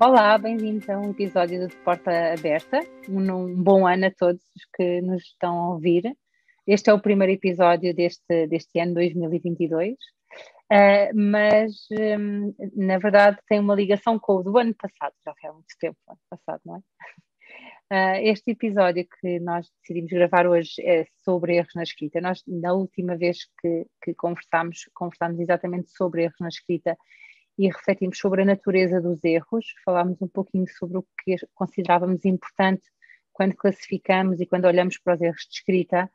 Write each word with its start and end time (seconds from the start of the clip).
Olá, 0.00 0.36
bem-vindos 0.36 0.88
a 0.90 0.98
um 0.98 1.12
episódio 1.12 1.68
do 1.68 1.76
Porta 1.84 2.10
Aberta. 2.32 2.80
Um, 3.08 3.32
um, 3.32 3.62
bom 3.62 3.86
ano 3.86 4.06
a 4.06 4.10
todos 4.10 4.42
que 4.74 5.00
nos 5.00 5.22
estão 5.22 5.56
a 5.56 5.68
ouvir. 5.70 6.02
Este 6.66 6.90
é 6.90 6.92
o 6.92 7.00
primeiro 7.00 7.32
episódio 7.32 7.94
deste, 7.94 8.48
deste 8.48 8.80
ano 8.80 8.94
2022, 8.94 9.92
uh, 9.92 9.96
eh, 10.68 11.12
mas 11.14 11.86
um, 11.92 12.52
na 12.74 12.98
verdade 12.98 13.38
tem 13.46 13.60
uma 13.60 13.74
ligação 13.74 14.18
com 14.18 14.38
o 14.38 14.42
do 14.42 14.58
ano 14.58 14.74
passado, 14.74 15.14
já 15.24 15.32
foi 15.40 15.50
há 15.50 15.52
muito 15.52 15.74
tempo, 15.78 15.96
ano 16.08 16.18
passado, 16.28 16.60
não 16.64 16.76
é? 16.76 16.80
Uh, 17.92 18.18
este 18.34 18.50
episódio 18.50 19.06
que 19.20 19.38
nós 19.38 19.70
decidimos 19.80 20.10
gravar 20.10 20.48
hoje 20.48 20.74
é 20.82 21.06
sobre 21.22 21.56
erros 21.56 21.74
na 21.76 21.84
escrita. 21.84 22.20
Nós, 22.20 22.42
na 22.48 22.72
última 22.72 23.16
vez 23.16 23.38
que, 23.60 23.86
que 24.02 24.12
conversámos, 24.14 24.90
conversámos 24.92 25.38
exatamente 25.38 25.90
sobre 25.92 26.24
erros 26.24 26.40
na 26.40 26.48
escrita 26.48 26.96
e 27.58 27.68
refletimos 27.68 28.18
sobre 28.18 28.42
a 28.42 28.44
natureza 28.44 29.00
dos 29.00 29.22
erros, 29.24 29.66
falámos 29.84 30.20
um 30.20 30.28
pouquinho 30.28 30.66
sobre 30.68 30.98
o 30.98 31.06
que 31.22 31.36
considerávamos 31.54 32.24
importante 32.24 32.82
quando 33.32 33.54
classificamos 33.56 34.40
e 34.40 34.46
quando 34.46 34.66
olhamos 34.66 34.98
para 34.98 35.14
os 35.14 35.20
erros 35.20 35.42
de 35.48 35.54
escrita. 35.54 36.10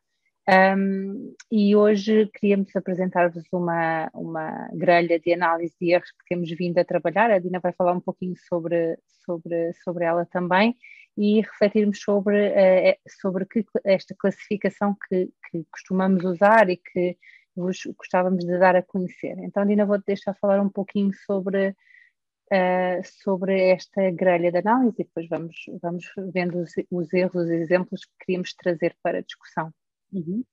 Um, 0.49 1.35
e 1.51 1.75
hoje 1.75 2.27
queríamos 2.33 2.75
apresentar-vos 2.75 3.43
uma, 3.51 4.09
uma 4.15 4.67
grelha 4.73 5.19
de 5.19 5.31
análise 5.31 5.75
de 5.79 5.91
erros 5.91 6.09
que 6.09 6.25
temos 6.27 6.49
vindo 6.49 6.79
a 6.79 6.85
trabalhar. 6.85 7.29
A 7.29 7.37
Dina 7.37 7.59
vai 7.59 7.71
falar 7.73 7.93
um 7.93 7.99
pouquinho 7.99 8.35
sobre, 8.47 8.97
sobre, 9.23 9.73
sobre 9.83 10.05
ela 10.05 10.25
também 10.25 10.75
e 11.15 11.41
refletirmos 11.41 12.01
sobre, 12.01 12.49
uh, 12.49 12.97
sobre 13.21 13.45
que, 13.45 13.63
esta 13.83 14.15
classificação 14.17 14.95
que, 15.07 15.29
que 15.51 15.65
costumamos 15.71 16.23
usar 16.23 16.69
e 16.69 16.77
que 16.77 17.15
vos 17.59 17.79
gostávamos 17.97 18.45
de 18.45 18.57
dar 18.57 18.75
a 18.75 18.83
conhecer. 18.83 19.37
Então, 19.39 19.65
Dina, 19.65 19.85
vou-te 19.85 20.05
deixar 20.05 20.35
falar 20.35 20.61
um 20.61 20.69
pouquinho 20.69 21.11
sobre, 21.25 21.69
uh, 21.69 23.01
sobre 23.23 23.69
esta 23.69 24.09
grelha 24.11 24.51
de 24.51 24.57
análise 24.57 24.95
e 24.99 25.03
depois 25.03 25.27
vamos, 25.27 25.55
vamos 25.81 26.05
vendo 26.33 26.59
os, 26.59 26.71
os 26.89 27.13
erros, 27.13 27.43
os 27.43 27.49
exemplos 27.49 28.05
que 28.05 28.25
queríamos 28.25 28.53
trazer 28.53 28.95
para 29.03 29.19
a 29.19 29.21
discussão. 29.21 29.71
Uhum. 30.11 30.43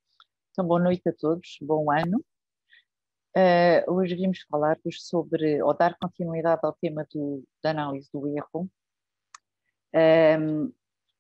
Então, 0.51 0.67
boa 0.67 0.81
noite 0.81 1.09
a 1.09 1.13
todos, 1.13 1.59
bom 1.61 1.91
ano. 1.91 2.25
Uh, 3.37 3.93
hoje 3.93 4.15
vimos 4.15 4.41
falar-vos 4.51 5.07
sobre, 5.07 5.63
ou 5.63 5.75
dar 5.75 5.95
continuidade 6.01 6.61
ao 6.65 6.73
tema 6.73 7.07
do, 7.13 7.45
da 7.63 7.71
análise 7.71 8.09
do 8.11 8.27
erro. 8.29 8.71
Um, 9.95 10.73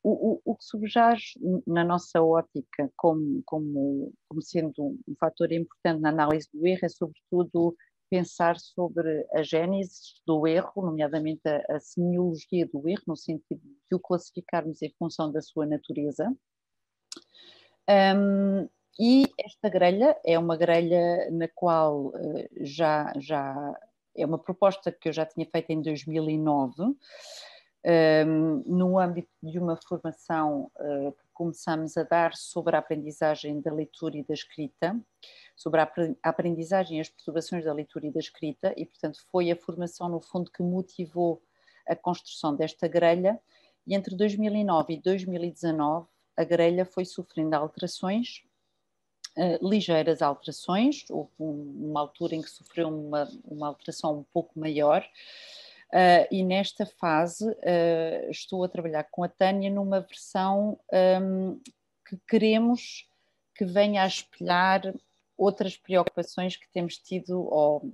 o, 0.06 0.34
o, 0.34 0.52
o, 0.52 0.54
que 0.54 0.64
subjaz 0.64 1.32
na 1.66 1.84
nossa 1.84 2.22
ótica 2.22 2.88
como, 2.96 3.42
como, 3.44 4.12
como 4.28 4.40
sendo 4.40 4.72
um 4.78 5.16
fator 5.18 5.50
importante 5.50 6.00
na 6.00 6.10
análise 6.10 6.48
do 6.54 6.64
erro 6.64 6.84
é, 6.84 6.88
sobretudo, 6.88 7.76
pensar 8.08 8.56
sobre 8.56 9.26
a 9.34 9.42
gênese 9.42 10.14
do 10.24 10.46
erro, 10.46 10.70
nomeadamente 10.76 11.40
a, 11.48 11.76
a 11.76 11.80
semiologia 11.80 12.68
do 12.72 12.88
erro, 12.88 13.02
no 13.08 13.16
sentido 13.16 13.60
de 13.60 13.96
o 13.96 13.98
classificarmos 13.98 14.80
em 14.80 14.94
função 14.96 15.32
da 15.32 15.42
sua 15.42 15.66
natureza. 15.66 16.32
Um, 17.90 18.68
e 19.00 19.24
esta 19.40 19.68
grelha 19.68 20.16
é 20.24 20.38
uma 20.38 20.56
grelha 20.56 21.28
na 21.32 21.48
qual 21.48 22.06
uh, 22.06 22.48
já, 22.60 23.12
já 23.18 23.76
é 24.16 24.24
uma 24.24 24.38
proposta 24.38 24.92
que 24.92 25.08
eu 25.08 25.12
já 25.12 25.26
tinha 25.26 25.46
feito 25.50 25.70
em 25.70 25.82
2009 25.82 26.96
um, 27.86 28.62
no 28.66 28.98
âmbito 28.98 29.30
de 29.40 29.58
uma 29.58 29.76
formação 29.76 30.70
uh, 30.74 31.12
que 31.12 31.24
começamos 31.32 31.96
a 31.96 32.02
dar 32.02 32.34
sobre 32.34 32.74
a 32.74 32.80
aprendizagem 32.80 33.60
da 33.60 33.72
leitura 33.72 34.16
e 34.16 34.24
da 34.24 34.34
escrita, 34.34 34.98
sobre 35.54 35.80
a 35.80 35.92
aprendizagem 36.24 36.98
e 36.98 37.00
as 37.00 37.08
perturbações 37.08 37.64
da 37.64 37.72
leitura 37.72 38.06
e 38.06 38.10
da 38.10 38.18
escrita, 38.18 38.74
e 38.76 38.84
portanto 38.84 39.24
foi 39.30 39.52
a 39.52 39.56
formação, 39.56 40.08
no 40.08 40.20
fundo, 40.20 40.50
que 40.50 40.62
motivou 40.62 41.40
a 41.86 41.94
construção 41.94 42.56
desta 42.56 42.88
grelha, 42.88 43.40
e 43.86 43.94
entre 43.94 44.16
2009 44.16 44.94
e 44.94 45.00
2019 45.00 46.08
a 46.36 46.42
grelha 46.42 46.84
foi 46.84 47.04
sofrendo 47.04 47.54
alterações, 47.54 48.42
uh, 49.38 49.68
ligeiras 49.68 50.22
alterações, 50.22 51.04
houve 51.08 51.30
um, 51.38 51.90
uma 51.90 52.00
altura 52.00 52.34
em 52.34 52.42
que 52.42 52.50
sofreu 52.50 52.88
uma, 52.88 53.28
uma 53.44 53.68
alteração 53.68 54.18
um 54.18 54.24
pouco 54.24 54.58
maior, 54.58 55.08
Uh, 55.92 56.26
e 56.30 56.42
nesta 56.42 56.84
fase 56.84 57.48
uh, 57.48 58.30
estou 58.30 58.64
a 58.64 58.68
trabalhar 58.68 59.04
com 59.04 59.22
a 59.22 59.28
Tânia 59.28 59.70
numa 59.70 60.00
versão 60.00 60.78
um, 61.22 61.60
que 62.08 62.18
queremos 62.28 63.08
que 63.54 63.64
venha 63.64 64.02
a 64.02 64.06
espelhar 64.06 64.82
outras 65.36 65.76
preocupações 65.76 66.56
que 66.56 66.68
temos 66.70 66.98
tido, 66.98 67.40
ou 67.40 67.92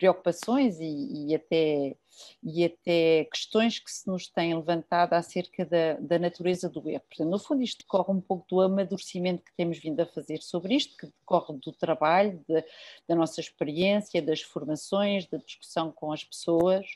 preocupações 0.00 0.80
e, 0.80 1.28
e, 1.28 1.34
até, 1.34 1.94
e 2.42 2.64
até 2.64 3.24
questões 3.26 3.78
que 3.78 3.90
se 3.92 4.08
nos 4.08 4.26
têm 4.26 4.54
levantado 4.54 5.12
acerca 5.12 5.64
da, 5.66 5.94
da 6.00 6.18
natureza 6.18 6.70
do 6.70 6.88
erro. 6.88 7.04
Portanto, 7.06 7.28
no 7.28 7.38
fundo, 7.38 7.62
isto 7.62 7.80
decorre 7.80 8.10
um 8.10 8.20
pouco 8.20 8.46
do 8.48 8.62
amadurecimento 8.62 9.44
que 9.44 9.52
temos 9.54 9.78
vindo 9.78 10.00
a 10.00 10.06
fazer 10.06 10.40
sobre 10.40 10.74
isto, 10.74 10.96
que 10.96 11.06
decorre 11.06 11.54
do 11.58 11.72
trabalho, 11.72 12.42
de, 12.48 12.64
da 13.06 13.14
nossa 13.14 13.42
experiência, 13.42 14.22
das 14.22 14.40
formações, 14.40 15.26
da 15.26 15.36
discussão 15.36 15.92
com 15.92 16.10
as 16.12 16.24
pessoas, 16.24 16.86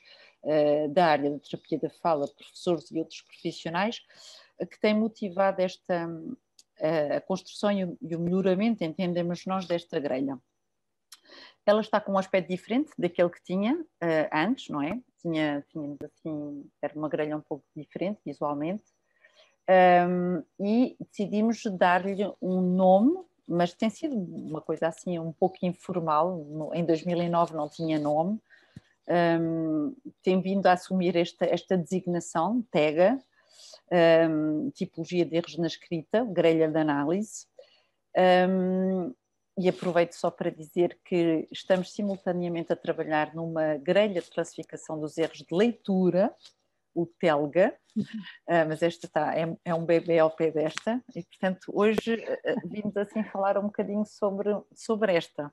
uh, 0.45 0.89
da 0.89 1.07
área 1.07 1.31
da 1.31 1.39
terapia 1.39 1.79
da 1.79 1.91
fala, 1.91 2.29
professores 2.29 2.91
e 2.91 2.99
outros 2.99 3.23
profissionais, 3.23 4.01
uh, 4.61 4.67
que 4.67 4.79
têm 4.81 4.95
motivado 4.95 5.61
esta 5.61 6.07
uh, 6.07 7.17
a 7.17 7.21
construção 7.21 7.73
e 7.73 7.85
o, 8.15 8.21
melhoramento, 8.21 8.85
entendemos 8.85 9.45
nós, 9.47 9.67
desta 9.67 9.99
grelha. 9.99 10.39
Ela 11.67 11.81
está 11.81 12.01
com 12.01 12.13
um 12.13 12.19
aspecto 12.19 12.49
diferente 12.49 12.93
daquele 12.99 13.31
que 13.31 13.43
tinha 13.43 13.83
antes, 14.31 14.69
não 14.69 14.83
é? 14.83 15.01
Tinha, 15.23 15.65
tínhamos 15.71 15.97
assim, 16.03 16.71
era 16.83 16.93
uma 16.95 17.09
grelha 17.09 17.35
um 17.39 17.41
pouco 17.41 17.65
diferente 17.75 18.21
visualmente, 18.23 18.85
um, 19.69 20.43
e 20.61 20.97
decidimos 21.01 21.63
dar-lhe 21.79 22.31
um 22.41 22.61
nome, 22.61 23.19
mas 23.49 23.73
tem 23.73 23.89
sido 23.89 24.15
uma 24.15 24.61
coisa 24.61 24.89
assim 24.89 25.19
um 25.19 25.33
pouco 25.33 25.57
informal. 25.63 26.71
Em 26.75 26.85
2009 26.85 27.55
não 27.55 27.69
tinha 27.69 27.99
nome, 27.99 28.39
um, 29.09 29.95
tem 30.23 30.41
vindo 30.41 30.67
a 30.67 30.73
assumir 30.73 31.17
esta, 31.17 31.45
esta 31.45 31.77
designação, 31.77 32.63
TEGA, 32.71 33.19
um, 34.31 34.71
tipologia 34.71 35.25
de 35.25 35.37
erros 35.37 35.57
na 35.59 35.67
escrita, 35.67 36.25
grelha 36.25 36.69
de 36.69 36.79
análise. 36.79 37.47
Um, 38.17 39.15
e 39.57 39.69
aproveito 39.69 40.15
só 40.15 40.31
para 40.31 40.51
dizer 40.51 40.99
que 41.05 41.47
estamos 41.51 41.93
simultaneamente 41.93 42.73
a 42.73 42.77
trabalhar 42.77 43.35
numa 43.35 43.77
grelha 43.77 44.21
de 44.21 44.31
classificação 44.31 44.99
dos 44.99 45.17
erros 45.17 45.39
de 45.39 45.55
leitura, 45.55 46.35
o 46.93 47.07
TELGA, 47.07 47.75
uh, 47.97 48.03
mas 48.69 48.83
esta 48.83 49.07
está, 49.07 49.37
é, 49.37 49.57
é, 49.65 49.75
um 49.75 49.85
bebê 49.85 50.19
ao 50.19 50.31
pé 50.31 50.51
desta, 50.51 51.03
e 51.15 51.23
portanto 51.23 51.73
hoje 51.73 52.15
uh, 52.17 52.69
vimos 52.69 52.97
assim 52.97 53.23
falar 53.25 53.59
um 53.59 53.67
bocadinho 53.67 54.05
sobre, 54.05 54.51
sobre 54.75 55.15
esta. 55.15 55.53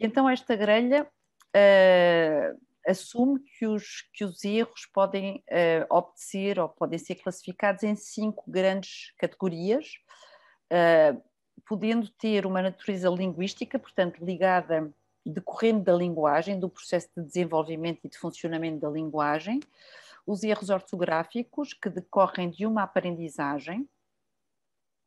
Então 0.00 0.28
esta 0.28 0.56
grelha 0.56 1.06
uh, 1.54 2.67
assume 2.88 3.40
que 3.40 3.66
os, 3.66 4.08
que 4.14 4.24
os 4.24 4.44
erros 4.44 4.86
podem 4.92 5.44
uh, 5.50 5.94
obedecer 5.94 6.58
ou 6.58 6.68
podem 6.68 6.98
ser 6.98 7.16
classificados 7.16 7.82
em 7.82 7.94
cinco 7.94 8.50
grandes 8.50 9.12
categorias, 9.18 9.98
uh, 10.72 11.22
podendo 11.66 12.08
ter 12.08 12.46
uma 12.46 12.62
natureza 12.62 13.08
linguística, 13.10 13.78
portanto, 13.78 14.24
ligada, 14.24 14.90
decorrendo 15.24 15.84
da 15.84 15.92
linguagem, 15.92 16.58
do 16.58 16.70
processo 16.70 17.08
de 17.16 17.24
desenvolvimento 17.24 18.00
e 18.04 18.08
de 18.08 18.16
funcionamento 18.16 18.80
da 18.80 18.88
linguagem, 18.88 19.60
os 20.26 20.42
erros 20.42 20.70
ortográficos, 20.70 21.74
que 21.74 21.90
decorrem 21.90 22.50
de 22.50 22.66
uma 22.66 22.82
aprendizagem, 22.82 23.88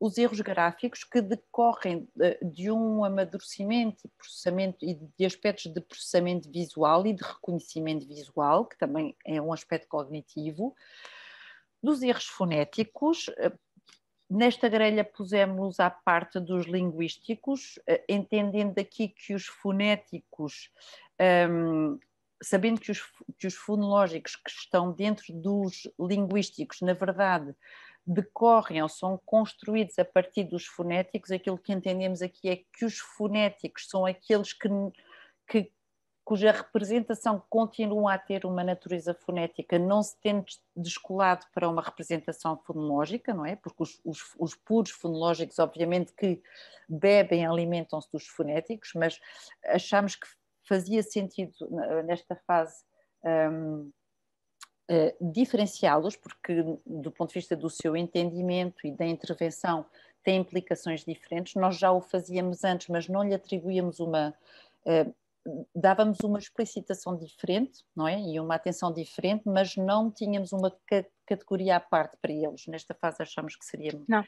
os 0.02 0.18
erros 0.18 0.42
gráficos 0.42 1.04
que 1.04 1.22
decorrem 1.22 2.10
de 2.42 2.72
um 2.72 3.06
amadurecimento 3.06 4.02
e 4.04 4.10
processamento 4.18 4.84
e 4.84 4.96
de 4.96 5.26
aspectos 5.26 5.72
de 5.72 5.80
processamento 5.80 6.52
visual 6.52 7.06
e 7.06 7.14
de 7.14 7.22
reconhecimento 7.22 8.08
visual, 8.08 8.66
que 8.66 8.76
também 8.80 9.16
é 9.24 9.40
um 9.40 9.54
aspecto 9.54 9.88
cognitivo, 9.88 10.76
dos 11.84 12.02
erros 12.02 12.26
fonéticos. 12.26 13.30
Eh, 13.38 13.52
nesta 14.28 14.68
grelha 14.68 15.04
pusemos 15.04 15.80
à 15.80 15.92
parte 15.92 16.40
dos 16.40 16.66
linguísticos, 16.66 17.78
eh, 17.86 18.04
entendendo 18.10 18.80
aqui 18.80 19.08
que 19.08 19.36
os 19.36 19.46
fonéticos, 19.46 20.72
um, 21.20 21.24
ehm, 21.24 22.00
sabendo 22.42 22.82
que 22.82 22.92
os, 22.92 23.04
que 23.38 23.46
os 23.46 23.54
fonológicos 23.54 24.36
que 24.36 24.50
estão 24.50 24.92
dentro 24.92 25.32
dos 25.32 25.88
linguísticos, 26.00 26.82
na 26.82 26.94
verdade, 26.94 27.56
decorrem 28.06 28.82
ou 28.82 28.90
são 28.90 29.20
construídos 29.26 29.98
a 30.00 30.06
partir 30.06 30.44
dos 30.44 30.66
fonéticos, 30.66 31.32
aquilo 31.32 31.58
que 31.58 31.74
entendemos 31.74 32.22
aqui 32.22 32.50
é 32.50 32.56
que 32.74 32.86
os 32.86 32.98
fonéticos 32.98 33.88
são 33.88 34.06
aqueles 34.06 34.54
que, 34.54 34.70
que 35.48 35.72
cuja 36.24 36.52
representação 36.52 37.44
continua 37.50 38.14
a 38.14 38.18
ter 38.18 38.46
uma 38.46 38.64
natureza 38.64 39.14
fonética, 39.14 39.78
não 39.78 40.02
se 40.02 40.20
tendo 40.22 40.46
descolado 40.76 41.46
para 41.54 41.68
uma 41.68 41.82
representação 41.82 42.58
fonológica, 42.58 43.34
não 43.34 43.46
é? 43.46 43.56
Porque 43.56 43.84
os, 43.84 44.00
os, 44.04 44.36
os 44.40 44.56
puros 44.56 44.92
fonológicos, 44.92 45.60
obviamente, 45.60 46.14
que 46.14 46.42
bebem, 46.88 47.46
alimentam-se 47.46 48.10
dos 48.12 48.28
fonéticos, 48.28 48.92
mas 48.96 49.20
achamos 49.66 50.16
que 50.16 50.28
fazia 50.68 51.04
sentido 51.04 51.54
nesta 52.06 52.36
fase 52.48 52.84
um, 53.24 53.92
uh, 54.92 55.32
diferenciá-los, 55.32 56.16
porque 56.18 56.64
do 56.86 57.12
ponto 57.12 57.30
de 57.30 57.36
vista 57.36 57.56
do 57.56 57.70
seu 57.70 57.96
entendimento 57.96 58.86
e 58.86 58.92
da 58.92 59.06
intervenção 59.06 59.86
tem 60.24 60.38
implicações 60.38 61.04
diferentes. 61.04 61.56
Nós 61.56 61.78
já 61.78 61.92
o 61.92 62.02
fazíamos 62.02 62.64
antes, 62.64 62.90
mas 62.90 63.08
não 63.08 63.24
lhe 63.24 63.34
atribuíamos 63.34 64.00
uma. 64.00 64.36
Uh, 64.86 65.14
dávamos 65.76 66.20
uma 66.20 66.38
explicitação 66.38 67.18
diferente, 67.18 67.84
não 67.96 68.08
é? 68.08 68.20
E 68.20 68.40
uma 68.40 68.54
atenção 68.54 68.94
diferente, 68.94 69.42
mas 69.46 69.76
não 69.76 70.12
tínhamos 70.12 70.52
uma 70.52 70.72
categoria 71.26 71.78
à 71.78 71.80
parte 71.80 72.16
para 72.22 72.32
eles. 72.32 72.68
Nesta 72.68 72.94
fase 72.94 73.24
achamos 73.24 73.56
que 73.56 73.66
seria. 73.66 74.00
Não. 74.08 74.24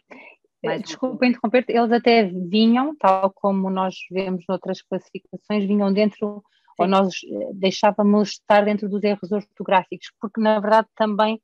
Mais 0.63 0.81
Desculpa 0.81 1.25
um... 1.25 1.30
interromper, 1.30 1.65
eles 1.68 1.92
até 1.92 2.24
vinham, 2.24 2.95
tal 2.95 3.31
como 3.31 3.69
nós 3.69 3.95
vemos 4.10 4.45
noutras 4.48 4.81
classificações, 4.81 5.65
vinham 5.65 5.94
dentro. 5.94 6.44
Ou 6.78 6.88
nós 6.88 7.16
eh, 7.25 7.52
deixávamos 7.54 8.30
estar 8.30 8.66
dentro 8.66 8.90
dos 8.90 9.04
erros 9.04 9.31
ortográficos, 9.31 10.12
porque 10.20 10.42
na 10.42 10.60
verdade 10.60 10.88
também 10.96 11.42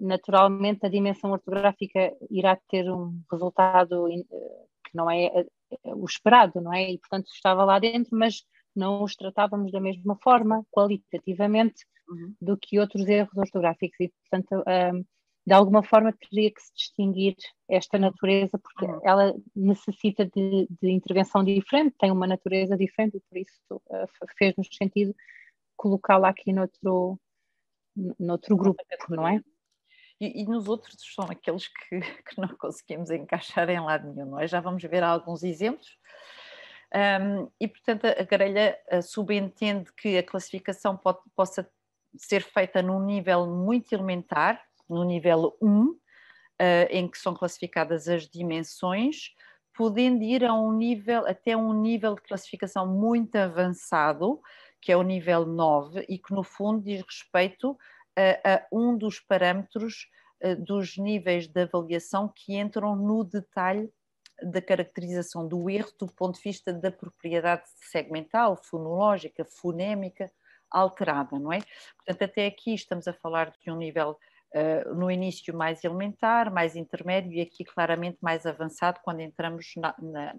naturalmente 0.00 0.84
a 0.84 0.90
dimensão 0.90 1.30
ortográfica 1.30 2.12
irá 2.30 2.58
ter 2.68 2.90
um 2.90 3.18
resultado 3.30 4.08
eh, 4.10 4.22
que 4.84 4.94
não 4.94 5.10
é 5.10 5.26
eh, 5.26 5.46
o 5.84 6.04
esperado, 6.04 6.60
não 6.60 6.72
é? 6.72 6.90
E 6.90 6.98
portanto 6.98 7.28
estava 7.32 7.64
lá 7.64 7.78
dentro, 7.78 8.16
mas 8.16 8.44
não 8.74 9.02
os 9.02 9.16
tratávamos 9.16 9.72
da 9.72 9.80
mesma 9.80 10.16
forma, 10.22 10.64
qualitativamente, 10.70 11.86
uhum. 12.08 12.34
do 12.40 12.56
que 12.56 12.78
outros 12.78 13.06
erros 13.08 13.36
ortográficos 13.36 13.98
e 14.00 14.12
portanto 14.30 14.62
um, 14.66 15.04
de 15.46 15.54
alguma 15.54 15.82
forma 15.82 16.12
teria 16.12 16.50
que 16.50 16.60
se 16.60 16.74
distinguir 16.74 17.36
esta 17.68 17.98
natureza 17.98 18.58
porque 18.58 18.84
uhum. 18.84 19.00
ela 19.04 19.34
necessita 19.54 20.26
de, 20.26 20.66
de, 20.68 20.90
intervenção 20.90 21.44
diferente, 21.44 21.94
tem 21.98 22.10
uma 22.10 22.26
natureza 22.26 22.76
diferente 22.76 23.18
e 23.18 23.20
por 23.20 23.38
isso 23.38 23.56
uh, 23.70 24.08
fez-nos 24.36 24.68
sentido 24.76 25.14
colocá-la 25.76 26.30
aqui 26.30 26.52
noutro, 26.52 27.20
noutro 28.18 28.56
grupo, 28.56 28.82
não 29.08 29.28
é? 29.28 29.40
E, 30.18 30.42
e, 30.42 30.44
nos 30.46 30.66
outros 30.66 30.96
são 31.14 31.26
aqueles 31.26 31.68
que, 31.68 32.00
que, 32.24 32.40
não 32.40 32.48
conseguimos 32.56 33.10
encaixar 33.10 33.68
em 33.68 33.78
lado 33.78 34.12
nenhum, 34.12 34.30
não 34.30 34.40
é? 34.40 34.48
Já 34.48 34.60
vamos 34.60 34.82
ver 34.82 35.02
alguns 35.04 35.44
exemplos. 35.44 35.96
Um, 36.94 37.50
e, 37.60 37.68
portanto, 37.68 38.06
a 38.06 38.22
grelha 38.22 38.78
subentende 39.02 39.92
que 39.92 40.16
a 40.16 40.22
classificação 40.22 40.96
pode, 40.96 41.18
possa 41.34 41.68
ser 42.16 42.42
feita 42.42 42.80
num 42.80 43.04
nível 43.04 43.46
muito 43.46 43.92
elementar, 43.92 44.65
no 44.88 45.04
nível 45.04 45.56
1, 45.60 45.68
uh, 45.68 45.96
ah, 46.58 46.86
em 46.90 47.08
que 47.08 47.18
são 47.18 47.34
classificadas 47.34 48.08
as 48.08 48.28
dimensões, 48.28 49.34
podendo 49.74 50.22
ir 50.22 50.44
a 50.44 50.54
um 50.54 50.72
nível, 50.72 51.26
até 51.26 51.56
um 51.56 51.72
nível 51.72 52.14
de 52.14 52.22
classificação 52.22 52.86
muito 52.86 53.36
avançado, 53.36 54.40
que 54.80 54.90
é 54.90 54.96
o 54.96 55.02
nível 55.02 55.44
9, 55.44 56.04
e 56.08 56.18
que 56.18 56.32
no 56.32 56.42
fundo 56.42 56.82
diz 56.82 57.02
respeito 57.02 57.76
a, 58.16 58.54
a 58.54 58.66
um 58.72 58.96
dos 58.96 59.20
parâmetros 59.20 60.08
uh, 60.42 60.56
dos 60.56 60.96
níveis 60.96 61.46
de 61.46 61.62
avaliação 61.62 62.32
que 62.34 62.56
entram 62.56 62.96
no 62.96 63.24
detalhe 63.24 63.92
da 64.42 64.60
caracterização 64.60 65.46
do 65.46 65.68
erro 65.70 65.90
do 65.98 66.06
ponto 66.06 66.36
de 66.36 66.42
vista 66.42 66.72
da 66.72 66.90
propriedade 66.90 67.62
segmental, 67.90 68.56
fonológica, 68.56 69.44
fonémica 69.44 70.30
alterada, 70.70 71.38
não 71.38 71.52
é? 71.52 71.60
Portanto, 71.96 72.22
até 72.22 72.46
aqui 72.46 72.74
estamos 72.74 73.08
a 73.08 73.12
falar 73.12 73.52
de 73.62 73.70
um 73.70 73.76
nível 73.76 74.18
uh, 74.54 74.94
no 74.94 75.10
início 75.10 75.56
mais 75.56 75.82
elementar, 75.84 76.52
mais 76.52 76.76
intermédio 76.76 77.32
e 77.32 77.40
aqui 77.40 77.64
claramente 77.64 78.18
mais 78.20 78.46
avançado 78.46 79.00
quando 79.02 79.20
entramos 79.20 79.72
na, 79.76 79.94
na, 80.00 80.34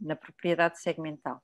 na 0.00 0.16
propriedade 0.16 0.80
segmental. 0.80 1.42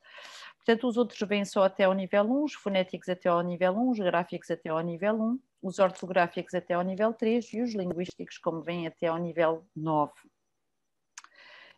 Portanto, 0.56 0.88
os 0.88 0.96
outros 0.96 1.20
vêm 1.28 1.44
só 1.44 1.64
até 1.64 1.84
ao 1.84 1.92
nível 1.92 2.24
1, 2.24 2.44
os 2.44 2.54
fonéticos 2.54 3.08
até 3.08 3.28
ao 3.28 3.42
nível 3.42 3.72
1, 3.74 3.90
os 3.90 3.98
gráficos 3.98 4.50
até 4.50 4.70
ao 4.70 4.80
nível 4.80 5.14
1, 5.14 5.38
os 5.62 5.78
ortográficos 5.78 6.54
até 6.54 6.74
ao 6.74 6.82
nível 6.82 7.12
3 7.12 7.52
e 7.52 7.62
os 7.62 7.74
linguísticos, 7.74 8.38
como 8.38 8.62
vêm, 8.62 8.86
até 8.86 9.08
ao 9.08 9.18
nível 9.18 9.66
9. 9.76 10.12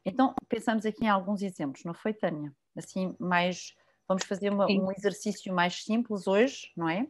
Então, 0.05 0.35
pensamos 0.49 0.87
aqui 0.87 1.05
em 1.05 1.09
alguns 1.09 1.43
exemplos, 1.43 1.83
não 1.85 1.93
foi, 1.93 2.15
Tânia? 2.15 2.53
Assim, 2.77 3.17
mais. 3.19 3.75
Vamos 4.07 4.25
fazer 4.25 4.53
uma, 4.53 4.67
um 4.67 4.93
exercício 4.93 5.53
mais 5.53 5.83
simples 5.83 6.29
hoje, 6.29 6.71
não 6.77 6.89
é? 6.89 7.09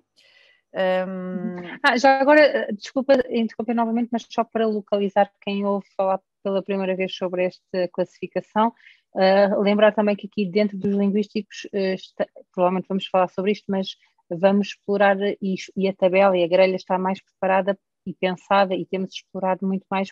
Um... 0.76 1.78
Ah, 1.82 1.96
já 1.96 2.20
agora, 2.20 2.40
eh, 2.40 2.72
desculpa 2.72 3.14
interromper 3.30 3.74
novamente, 3.74 4.10
mas 4.12 4.26
só 4.28 4.44
para 4.44 4.66
localizar 4.66 5.30
quem 5.40 5.64
ouve 5.64 5.86
falar 5.96 6.20
pela 6.42 6.62
primeira 6.62 6.94
vez 6.94 7.16
sobre 7.16 7.46
esta 7.46 7.88
classificação, 7.92 8.72
uh, 9.14 9.60
lembrar 9.60 9.92
também 9.92 10.14
que 10.14 10.26
aqui 10.26 10.44
dentro 10.44 10.76
dos 10.76 10.94
linguísticos, 10.94 11.64
uh, 11.72 11.94
está, 11.94 12.26
provavelmente 12.52 12.88
vamos 12.88 13.06
falar 13.06 13.28
sobre 13.28 13.52
isto, 13.52 13.64
mas 13.68 13.96
vamos 14.30 14.68
explorar 14.68 15.16
isto, 15.40 15.72
e 15.74 15.88
a 15.88 15.94
tabela 15.94 16.36
e 16.36 16.44
a 16.44 16.48
grelha 16.48 16.76
está 16.76 16.98
mais 16.98 17.22
preparada 17.22 17.78
e 18.06 18.14
pensada 18.14 18.74
e 18.74 18.84
temos 18.84 19.14
explorado 19.14 19.66
muito 19.66 19.84
mais 19.90 20.10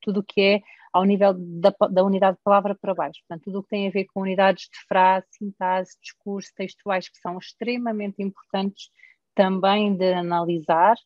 tudo 0.00 0.20
o 0.20 0.22
que 0.22 0.40
é 0.40 0.60
ao 0.92 1.04
nível 1.04 1.34
da, 1.36 1.74
da, 1.90 2.04
unidade 2.04 2.36
de 2.36 2.42
palavra 2.42 2.74
para 2.74 2.94
baixo. 2.94 3.20
Portanto, 3.26 3.44
tudo 3.44 3.58
o 3.58 3.62
que 3.62 3.68
tem 3.68 3.88
a 3.88 3.90
ver 3.90 4.06
com 4.06 4.20
unidades 4.22 4.64
de 4.64 4.78
frase, 4.88 5.26
sintase, 5.30 5.96
discurso, 6.00 6.50
textuais, 6.56 7.08
que 7.08 7.18
são 7.18 7.36
extremamente 7.38 8.22
importantes 8.22 8.88
também 9.36 9.94
de 9.94 10.12
analisar. 10.12 10.96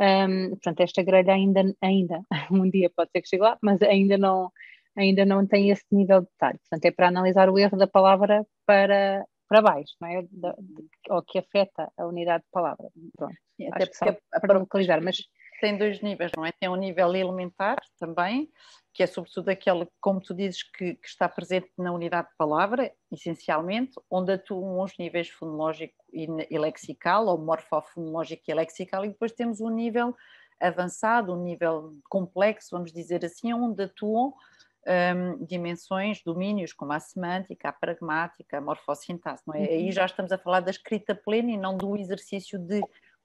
Um, 0.00 0.50
portanto, 0.50 0.80
esta 0.80 1.02
grelha 1.02 1.32
ainda, 1.32 1.62
ainda, 1.82 2.22
um 2.52 2.70
dia 2.70 2.88
pode 2.94 3.10
ser 3.10 3.20
que 3.20 3.28
chegue 3.28 3.42
lá, 3.42 3.58
mas 3.60 3.82
ainda 3.82 4.16
não, 4.16 4.52
ainda 4.96 5.24
não 5.24 5.44
tem 5.44 5.70
esse 5.70 5.84
nível 5.90 6.20
de 6.20 6.28
detalhe. 6.28 6.58
Portanto, 6.58 6.84
é 6.84 6.90
para 6.92 7.08
analisar 7.08 7.50
o 7.50 7.58
erro 7.58 7.76
da 7.76 7.88
palavra 7.88 8.46
para, 8.64 9.24
para 9.48 9.62
baixo, 9.62 9.92
não 10.00 10.08
é? 10.08 10.22
Da, 10.30 10.52
de, 10.52 10.88
ou 11.10 11.22
que 11.22 11.38
afeta 11.38 11.90
a 11.96 12.06
unidade 12.06 12.44
de 12.44 12.50
palavra. 12.52 12.86
Pronto, 13.16 13.34
até 13.72 13.86
porque 13.86 14.20
para 14.40 14.58
localizar, 14.58 15.02
mas 15.02 15.16
tem 15.60 15.76
dois 15.76 16.00
níveis, 16.00 16.30
não 16.36 16.46
é? 16.46 16.52
Tem 16.60 16.68
um 16.68 16.76
nível 16.76 17.12
elementar 17.16 17.78
também, 17.98 18.48
que 18.98 19.04
é 19.04 19.06
sobretudo 19.06 19.48
aquele, 19.48 19.86
como 20.00 20.20
tu 20.20 20.34
dizes, 20.34 20.64
que, 20.64 20.96
que, 20.96 21.06
está 21.06 21.28
presente 21.28 21.70
na 21.78 21.92
unidade 21.92 22.30
de 22.30 22.36
palavra, 22.36 22.92
essencialmente, 23.12 23.92
onde 24.10 24.32
atuam 24.32 24.82
os 24.82 24.98
níveis 24.98 25.28
fonológico 25.28 25.94
e, 26.12 26.26
e 26.50 26.58
lexical, 26.58 27.28
ou 27.28 27.38
morfofonológico 27.38 28.42
e 28.48 28.54
lexical, 28.54 29.04
e 29.04 29.10
depois 29.10 29.30
temos 29.30 29.60
um 29.60 29.70
nível 29.70 30.16
avançado, 30.60 31.32
um 31.32 31.44
nível 31.44 31.94
complexo, 32.10 32.70
vamos 32.72 32.92
dizer 32.92 33.24
assim, 33.24 33.52
onde 33.52 33.84
atuam 33.84 34.34
um, 35.14 35.44
dimensões, 35.44 36.20
domínios 36.24 36.72
como 36.72 36.92
a 36.92 36.98
semântica, 36.98 37.68
a 37.68 37.72
pragmática, 37.72 38.58
a 38.58 38.60
morfossintase, 38.60 39.44
não 39.46 39.54
é? 39.54 39.58
Uhum. 39.58 39.64
Aí 39.66 39.92
já 39.92 40.06
estamos 40.06 40.32
a 40.32 40.38
falar 40.38 40.58
da 40.58 40.72
escrita 40.72 41.14
plena 41.14 41.52
e 41.52 41.56
não 41.56 41.76
do 41.76 41.96
exercício 41.96 42.58
de 42.58 42.80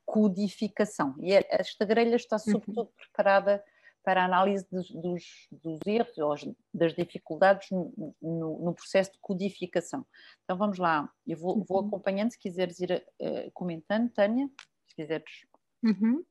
codificação. 0.05 1.15
E 1.19 1.33
esta 1.33 1.83
grelha 1.83 2.15
está 2.15 2.35
uhum. 2.35 2.41
sobretudo 2.43 2.81
uhum. 2.81 2.87
preparada 2.95 3.63
para 4.03 4.21
a 4.21 4.25
análise 4.25 4.67
dos, 4.71 4.89
dos, 4.91 5.23
dos 5.51 5.79
erros 5.85 6.17
ou 6.17 6.35
das 6.73 6.93
dificuldades 6.93 7.69
no, 7.71 7.93
no, 8.21 8.59
no, 8.65 8.73
processo 8.73 9.13
de 9.13 9.19
codificação. 9.19 10.05
Então 10.43 10.57
vamos 10.57 10.77
lá, 10.77 11.09
eu 11.25 11.37
vou, 11.37 11.63
vou 11.63 11.81
uhum. 11.81 11.87
acompanhando, 11.87 12.31
se 12.31 12.39
quiseres 12.39 12.79
ir 12.79 13.03
uh, 13.21 13.51
comentando, 13.53 14.11
Tânia, 14.11 14.49
se 14.87 14.95
quiseres. 14.95 15.31
Uhum. 15.83 16.23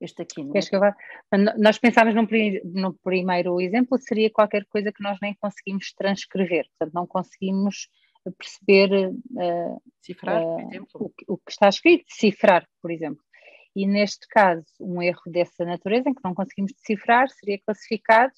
Este 0.00 0.22
aqui, 0.22 0.44
não 0.44 0.52
é? 0.54 1.54
Nós 1.58 1.78
pensámos 1.78 2.14
no, 2.14 2.26
no 2.64 2.94
primeiro 2.94 3.58
exemplo, 3.60 3.98
seria 3.98 4.30
qualquer 4.30 4.66
coisa 4.66 4.92
que 4.92 5.02
nós 5.02 5.18
nem 5.22 5.34
conseguimos 5.34 5.92
transcrever, 5.94 6.66
portanto 6.68 6.94
não 6.94 7.06
conseguimos 7.06 7.88
perceber 8.32 9.08
uh, 9.08 9.82
cifrar, 10.02 10.42
uh, 10.42 10.86
o, 10.94 11.12
o, 11.28 11.38
que 11.38 11.50
está 11.50 11.68
escrito, 11.68 12.04
cifrar, 12.08 12.66
por 12.82 12.90
exemplo. 12.90 13.22
E 13.76 13.86
neste 13.86 14.26
caso, 14.28 14.64
um 14.80 15.02
erro 15.02 15.20
dessa 15.26 15.62
natureza, 15.62 16.08
em 16.08 16.14
que 16.14 16.24
não 16.24 16.34
conseguimos 16.34 16.72
decifrar, 16.72 17.28
seria 17.28 17.60
classificado 17.60 18.32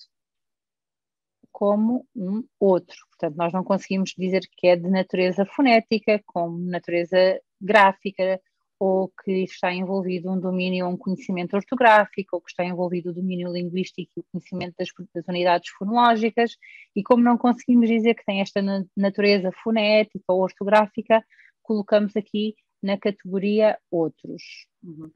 como 1.53 2.05
um 2.15 2.43
outro. 2.59 2.97
Portanto, 3.11 3.37
nós 3.37 3.53
não 3.53 3.63
conseguimos 3.63 4.15
dizer 4.19 4.41
que 4.51 4.67
é 4.67 4.75
de 4.75 4.91
natureza 4.91 5.47
fonética, 5.47 6.21
como 6.27 6.59
natureza 6.59 7.41
gráfica, 7.61 8.41
ou 8.81 9.13
que 9.25 9.45
está 9.45 9.73
envolvido 9.73 10.29
um 10.29 10.41
domínio 10.41 10.87
ou 10.87 10.93
um 10.93 10.97
conhecimento 10.97 11.55
ortográfico, 11.55 12.35
ou 12.35 12.41
que 12.41 12.51
está 12.51 12.65
envolvido 12.65 13.11
o 13.11 13.15
domínio 13.15 13.53
linguístico 13.53 14.11
e 14.17 14.21
o 14.21 14.25
conhecimento 14.33 14.75
das, 14.77 14.89
das, 15.15 15.29
unidades 15.29 15.71
fonológicas, 15.71 16.57
e 16.97 17.03
como 17.05 17.23
não 17.23 17.39
conseguimos 17.39 17.89
dizer 17.89 18.15
que 18.15 18.25
tem 18.25 18.41
esta 18.41 18.61
natureza 18.97 19.53
fonética 19.63 20.25
ou 20.33 20.43
ortográfica, 20.43 21.25
colocamos 21.63 22.17
aqui 22.17 22.57
na 22.83 22.99
categoria 22.99 23.79
outros. 23.89 24.67
Uhum. 24.83 25.13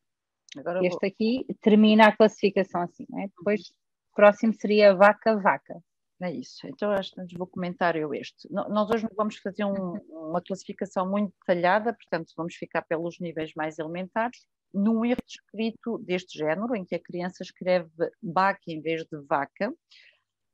Este 0.83 0.99
vou... 1.01 1.09
aqui 1.09 1.47
termina 1.61 2.09
a 2.09 2.17
classificação 2.17 2.83
assim, 2.83 3.07
é? 3.19 3.29
depois 3.29 3.73
próximo 4.15 4.53
seria 4.55 4.95
vaca-vaca. 4.95 5.83
É 6.23 6.31
isso. 6.31 6.67
Então, 6.69 6.93
acho 6.93 7.11
que 7.11 7.37
vou 7.37 7.49
comentar 7.49 7.97
eu 7.97 8.15
este. 8.15 8.49
Nós 8.49 8.89
hoje 8.91 9.09
vamos 9.17 9.39
fazer 9.39 9.65
um, 9.65 9.95
uma 10.09 10.41
classificação 10.41 11.11
muito 11.11 11.35
detalhada, 11.41 11.93
portanto, 11.93 12.33
vamos 12.37 12.55
ficar 12.55 12.83
pelos 12.83 13.19
níveis 13.19 13.53
mais 13.57 13.77
elementares. 13.79 14.47
Num 14.73 15.05
erro 15.05 15.21
escrito 15.27 15.99
deste 15.99 16.39
género, 16.39 16.77
em 16.77 16.85
que 16.85 16.95
a 16.95 17.03
criança 17.03 17.43
escreve 17.43 17.91
vaca 18.23 18.61
em 18.69 18.81
vez 18.81 19.05
de 19.05 19.19
vaca, 19.29 19.75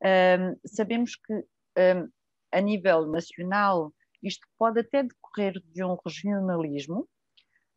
um, 0.03 0.57
sabemos 0.65 1.17
que 1.17 1.35
um, 1.35 2.09
a 2.51 2.61
nível 2.63 3.07
nacional 3.07 3.93
isto 4.23 4.47
pode 4.59 4.81
até 4.81 5.03
decorrer 5.03 5.61
de 5.73 5.85
um 5.85 5.97
regionalismo, 6.05 7.07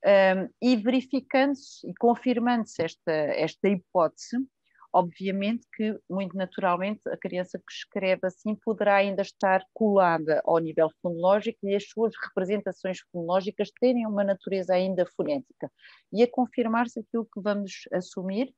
Um, 0.04 0.50
e 0.62 0.76
verificando-se 0.78 1.88
e 1.88 1.94
confirmando-se 1.94 2.82
esta, 2.84 3.12
esta 3.12 3.70
hipótese, 3.70 4.38
obviamente 4.94 5.66
que, 5.74 5.98
muito 6.10 6.36
naturalmente, 6.36 7.02
a 7.08 7.18
criança 7.18 7.58
que 7.58 7.72
escreve 7.72 8.26
assim 8.26 8.56
poderá 8.56 8.96
ainda 8.96 9.22
estar 9.22 9.64
colada 9.74 10.42
ao 10.44 10.58
nível 10.58 10.90
fonológico 11.02 11.68
e 11.68 11.76
as 11.76 11.88
suas 11.88 12.14
representações 12.28 13.00
fonológicas 13.12 13.72
terem 13.80 14.06
uma 14.06 14.24
natureza 14.24 14.74
ainda 14.74 15.06
fonética. 15.16 15.72
E 16.12 16.24
a 16.24 16.30
confirmar-se 16.30 17.00
aquilo 17.00 17.26
que 17.26 17.40
vamos 17.40 17.88
assumir, 17.94 18.54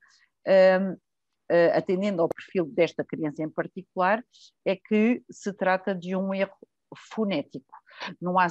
um, 0.47 0.93
uh, 0.93 0.97
atendendo 1.73 2.21
ao 2.21 2.29
perfil 2.29 2.65
desta 2.65 3.03
criança 3.03 3.43
em 3.43 3.50
particular, 3.50 4.23
é 4.65 4.75
que 4.75 5.23
se 5.29 5.53
trata 5.53 5.93
de 5.93 6.15
um 6.15 6.33
erro 6.33 6.57
fonético. 7.13 7.75
Não 8.19 8.39
há 8.39 8.50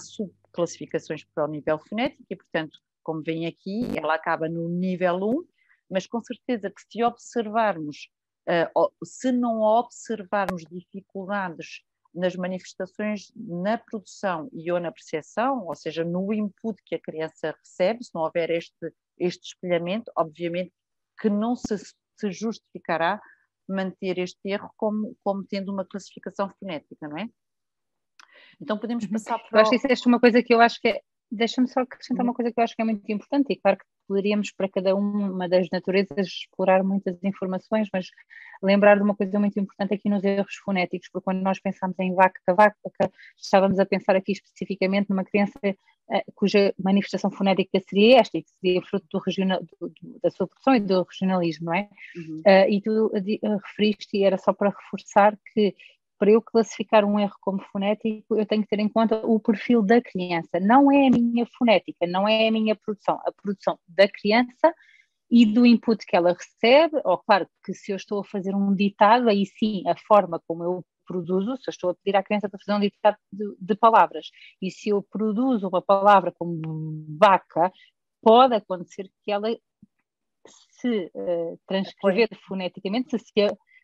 subclassificações 0.53 1.25
para 1.35 1.45
o 1.45 1.49
nível 1.49 1.79
fonético 1.79 2.25
e, 2.29 2.37
portanto, 2.37 2.79
como 3.03 3.23
vem 3.23 3.47
aqui, 3.47 3.83
ela 3.97 4.15
acaba 4.15 4.49
no 4.49 4.69
nível 4.69 5.17
1, 5.17 5.45
mas 5.91 6.07
com 6.07 6.23
certeza 6.23 6.71
que 6.71 6.83
se 6.83 7.03
observarmos, 7.03 8.09
uh, 8.49 9.05
se 9.05 9.33
não 9.33 9.61
observarmos 9.61 10.63
dificuldades 10.71 11.83
nas 12.15 12.37
manifestações 12.37 13.33
na 13.35 13.79
produção 13.79 14.49
e 14.53 14.71
ou 14.71 14.79
na 14.79 14.93
percepção, 14.93 15.67
ou 15.67 15.75
seja, 15.75 16.05
no 16.05 16.33
input 16.33 16.81
que 16.85 16.95
a 16.95 17.01
criança 17.01 17.55
recebe, 17.59 18.05
se 18.05 18.15
não 18.15 18.23
houver 18.23 18.51
este, 18.51 18.93
este 19.19 19.49
espelhamento, 19.49 20.13
obviamente 20.17 20.73
que 21.19 21.31
não 21.31 21.57
se, 21.57 21.77
se 21.79 22.31
justificará 22.31 23.21
manter 23.69 24.19
este 24.19 24.41
erro 24.45 24.71
como, 24.77 25.17
como 25.25 25.45
tendo 25.45 25.73
uma 25.73 25.87
classificação 25.87 26.51
fonética, 26.51 27.09
não 27.09 27.17
é? 27.17 27.29
Então 28.61 28.79
podemos 28.79 29.05
uhum. 29.05 29.11
passar 29.11 29.39
para. 29.39 29.59
Eu 29.59 29.63
acho 29.63 29.71
que 29.71 29.77
disseste 29.77 30.07
uma 30.07 30.21
coisa 30.21 30.43
que 30.43 30.55
eu 30.55 30.61
acho 30.61 30.81
que 30.81 30.89
é. 30.89 31.01
Deixa-me 31.35 31.67
só 31.67 31.81
acrescentar 31.81 32.25
uhum. 32.25 32.31
uma 32.31 32.35
coisa 32.35 32.53
que 32.53 32.61
eu 32.61 32.65
acho 32.65 32.77
que 32.77 32.83
é 32.83 32.85
muito 32.85 33.11
importante, 33.11 33.47
e 33.51 33.57
claro 33.57 33.79
que 33.79 33.85
poderíamos 34.07 34.53
para 34.53 34.69
cada 34.69 34.95
uma 34.95 35.49
das 35.49 35.67
naturezas 35.73 36.27
explorar 36.27 36.85
muitas 36.85 37.23
informações, 37.25 37.89
mas 37.91 38.07
lembrar 38.63 38.97
de 38.97 39.03
uma 39.03 39.17
coisa 39.17 39.39
muito 39.39 39.59
importante 39.59 39.95
aqui 39.95 40.11
nos 40.11 40.23
erros 40.23 40.55
fonéticos, 40.63 41.09
porque 41.11 41.25
quando 41.25 41.41
nós 41.41 41.59
pensamos 41.59 41.99
em 41.99 42.15
vaca, 42.15 42.39
vaca, 42.55 42.77
estávamos 43.37 43.79
a 43.79 43.87
pensar 43.87 44.15
aqui 44.15 44.33
especificamente 44.33 45.09
numa 45.09 45.25
criança 45.25 45.59
uh, 45.65 46.33
cuja 46.35 46.75
manifestação 46.79 47.31
fonética 47.31 47.81
seria 47.89 48.21
esta, 48.21 48.37
e 48.37 48.43
que 48.43 48.51
seria 48.61 48.83
fruto 48.83 49.07
do 49.11 49.19
regional, 49.19 49.61
do, 49.81 49.89
do, 49.89 50.21
da 50.23 50.31
sua 50.31 50.47
produção 50.47 50.75
e 50.75 50.81
do 50.81 51.03
regionalismo, 51.03 51.67
não 51.67 51.75
é? 51.75 51.89
Uhum. 52.15 52.43
Uh, 52.47 52.69
e 52.69 52.83
tu 52.83 53.07
uh, 53.07 53.59
referiste, 53.67 54.19
e 54.19 54.25
era 54.25 54.37
só 54.37 54.53
para 54.53 54.69
reforçar 54.69 55.39
que 55.55 55.75
para 56.23 56.31
eu 56.31 56.41
classificar 56.41 57.05
um 57.05 57.19
erro 57.19 57.35
como 57.41 57.61
fonético, 57.73 58.37
eu 58.37 58.47
tenho 58.47 58.63
que 58.63 58.69
ter 58.69 58.79
em 58.79 58.89
conta 58.89 59.27
o 59.27 59.41
perfil 59.41 59.83
da 59.83 60.01
criança. 60.01 60.61
Não 60.61 60.89
é 60.89 61.09
a 61.09 61.11
minha 61.11 61.45
fonética, 61.59 62.07
não 62.07 62.29
é 62.29 62.47
a 62.47 62.53
minha 62.53 62.77
produção, 62.77 63.21
a 63.27 63.33
produção 63.33 63.77
da 63.89 64.07
criança 64.07 64.73
e 65.29 65.45
do 65.45 65.67
input 65.67 66.07
que 66.07 66.15
ela 66.15 66.33
recebe. 66.33 67.01
Ou, 67.05 67.19
claro, 67.19 67.49
que 67.65 67.75
se 67.75 67.91
eu 67.91 67.97
estou 67.97 68.21
a 68.21 68.25
fazer 68.25 68.55
um 68.55 68.73
ditado, 68.73 69.29
aí 69.29 69.45
sim, 69.45 69.83
a 69.85 69.97
forma 69.97 70.41
como 70.47 70.63
eu 70.63 70.85
produzo, 71.05 71.57
se 71.57 71.69
eu 71.69 71.73
estou 71.73 71.91
a 71.91 71.95
pedir 71.97 72.17
à 72.17 72.23
criança 72.23 72.49
para 72.49 72.61
fazer 72.65 72.79
um 72.79 72.81
ditado 72.81 73.17
de, 73.33 73.57
de 73.59 73.75
palavras, 73.75 74.31
e 74.63 74.71
se 74.71 74.91
eu 74.91 75.03
produzo 75.03 75.67
uma 75.67 75.83
palavra 75.83 76.33
como 76.39 77.05
vaca, 77.19 77.73
pode 78.23 78.55
acontecer 78.55 79.11
que 79.25 79.33
ela 79.33 79.49
se 80.47 81.11
uh, 81.17 81.59
transcrever 81.67 82.29
foneticamente, 82.47 83.11
se, 83.11 83.19
se 83.19 83.41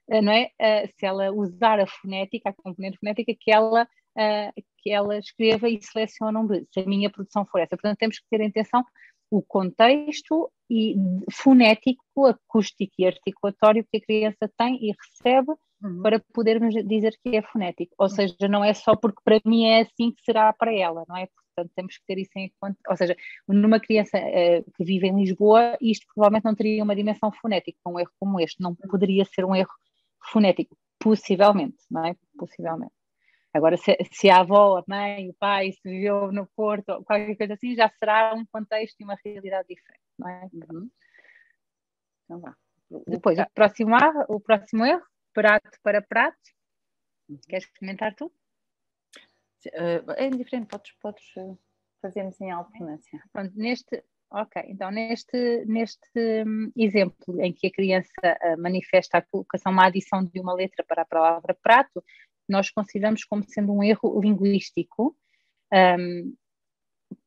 não 0.08 0.32
é? 0.32 0.50
Uh, 0.60 0.88
se 0.98 1.06
ela 1.06 1.30
usar 1.32 1.80
a 1.80 1.86
fonética, 1.86 2.50
a 2.50 2.52
componente 2.52 2.98
fonética, 2.98 3.34
que 3.38 3.50
ela, 3.50 3.82
uh, 3.84 4.62
que 4.78 4.90
ela 4.90 5.18
escreva 5.18 5.68
e 5.68 5.80
selecione 5.82 6.36
um 6.38 6.48
se 6.48 6.80
a 6.80 6.86
minha 6.86 7.10
produção 7.10 7.44
for 7.46 7.60
essa. 7.60 7.76
Portanto, 7.76 7.98
temos 7.98 8.18
que 8.18 8.26
ter 8.30 8.40
em 8.40 8.48
atenção 8.48 8.84
o 9.30 9.42
contexto 9.42 10.50
e 10.70 10.96
fonético, 11.32 12.26
acústico 12.26 12.94
e 12.98 13.06
articulatório 13.06 13.86
que 13.90 13.98
a 13.98 14.00
criança 14.00 14.50
tem 14.56 14.78
e 14.82 14.92
recebe 14.92 15.52
uhum. 15.82 16.02
para 16.02 16.22
podermos 16.32 16.74
dizer 16.86 17.14
que 17.22 17.36
é 17.36 17.42
fonético. 17.42 17.94
Ou 17.98 18.08
seja, 18.08 18.36
não 18.48 18.64
é 18.64 18.72
só 18.74 18.96
porque 18.96 19.20
para 19.24 19.40
mim 19.44 19.66
é 19.66 19.82
assim 19.82 20.12
que 20.12 20.22
será 20.24 20.52
para 20.52 20.72
ela, 20.72 21.04
não 21.08 21.16
é? 21.16 21.28
Portanto, 21.54 21.72
temos 21.74 21.96
que 21.96 22.04
ter 22.06 22.18
isso 22.18 22.30
em 22.36 22.52
conta. 22.60 22.78
Ou 22.88 22.96
seja, 22.96 23.16
numa 23.48 23.80
criança 23.80 24.18
uh, 24.18 24.72
que 24.76 24.84
vive 24.84 25.08
em 25.08 25.16
Lisboa, 25.16 25.76
isto 25.80 26.06
provavelmente 26.14 26.44
não 26.44 26.54
teria 26.54 26.84
uma 26.84 26.94
dimensão 26.96 27.32
fonética, 27.32 27.78
um 27.86 27.98
erro 27.98 28.12
como 28.18 28.40
este. 28.40 28.62
Não 28.62 28.74
poderia 28.74 29.24
ser 29.24 29.44
um 29.44 29.54
erro 29.54 29.72
fonético, 30.30 30.76
possivelmente, 30.98 31.78
não 31.90 32.04
é? 32.04 32.16
Possivelmente. 32.36 32.92
Agora, 33.52 33.76
se, 33.76 33.96
se, 34.12 34.30
a 34.30 34.40
avó, 34.40 34.78
a 34.78 34.84
mãe, 34.86 35.30
o 35.30 35.34
pai, 35.34 35.72
se 35.72 35.80
viveu 35.82 36.30
no 36.30 36.46
Porto, 36.54 37.02
qualquer 37.04 37.36
coisa 37.36 37.54
assim, 37.54 37.74
já 37.74 37.88
será 37.98 38.34
um 38.34 38.44
contexto 38.46 39.00
e 39.00 39.04
uma 39.04 39.16
realidade 39.24 39.68
diferente, 39.68 40.02
não 40.18 40.28
é? 40.28 40.48
Uhum. 40.52 40.90
Então 42.24 42.40
vá. 42.40 42.56
Depois, 43.06 43.38
o 43.38 43.46
próximo, 43.54 43.96
o 44.28 44.40
próximo 44.40 44.84
erro, 44.84 45.02
prato 45.32 45.70
para 45.82 46.02
prato. 46.02 46.38
Uhum. 47.28 47.38
Queres 47.48 47.66
comentar 47.78 48.14
tu? 48.14 48.26
Uh, 49.66 50.12
é 50.16 50.26
indiferente, 50.26 50.68
podes, 50.68 50.92
podes 51.00 51.36
eh, 51.36 51.56
fazermos 52.00 52.40
em 52.40 52.50
alternância. 52.50 53.20
Pronto, 53.32 53.52
neste, 53.56 54.04
Ok, 54.30 54.62
então 54.68 54.90
neste, 54.90 55.64
neste 55.64 56.44
hum, 56.46 56.70
exemplo 56.76 57.40
em 57.40 57.50
que 57.50 57.66
a 57.66 57.72
criança 57.72 58.10
uh, 58.24 58.60
manifesta 58.60 59.18
a 59.18 59.22
colocação, 59.22 59.72
uma 59.72 59.86
adição 59.86 60.22
de 60.22 60.38
uma 60.38 60.52
letra 60.52 60.84
para 60.86 61.00
a 61.00 61.06
palavra 61.06 61.56
prato, 61.62 62.04
nós 62.46 62.68
consideramos 62.70 63.24
como 63.24 63.42
sendo 63.48 63.72
um 63.72 63.82
erro 63.82 64.20
linguístico, 64.20 65.16
um, 65.72 66.34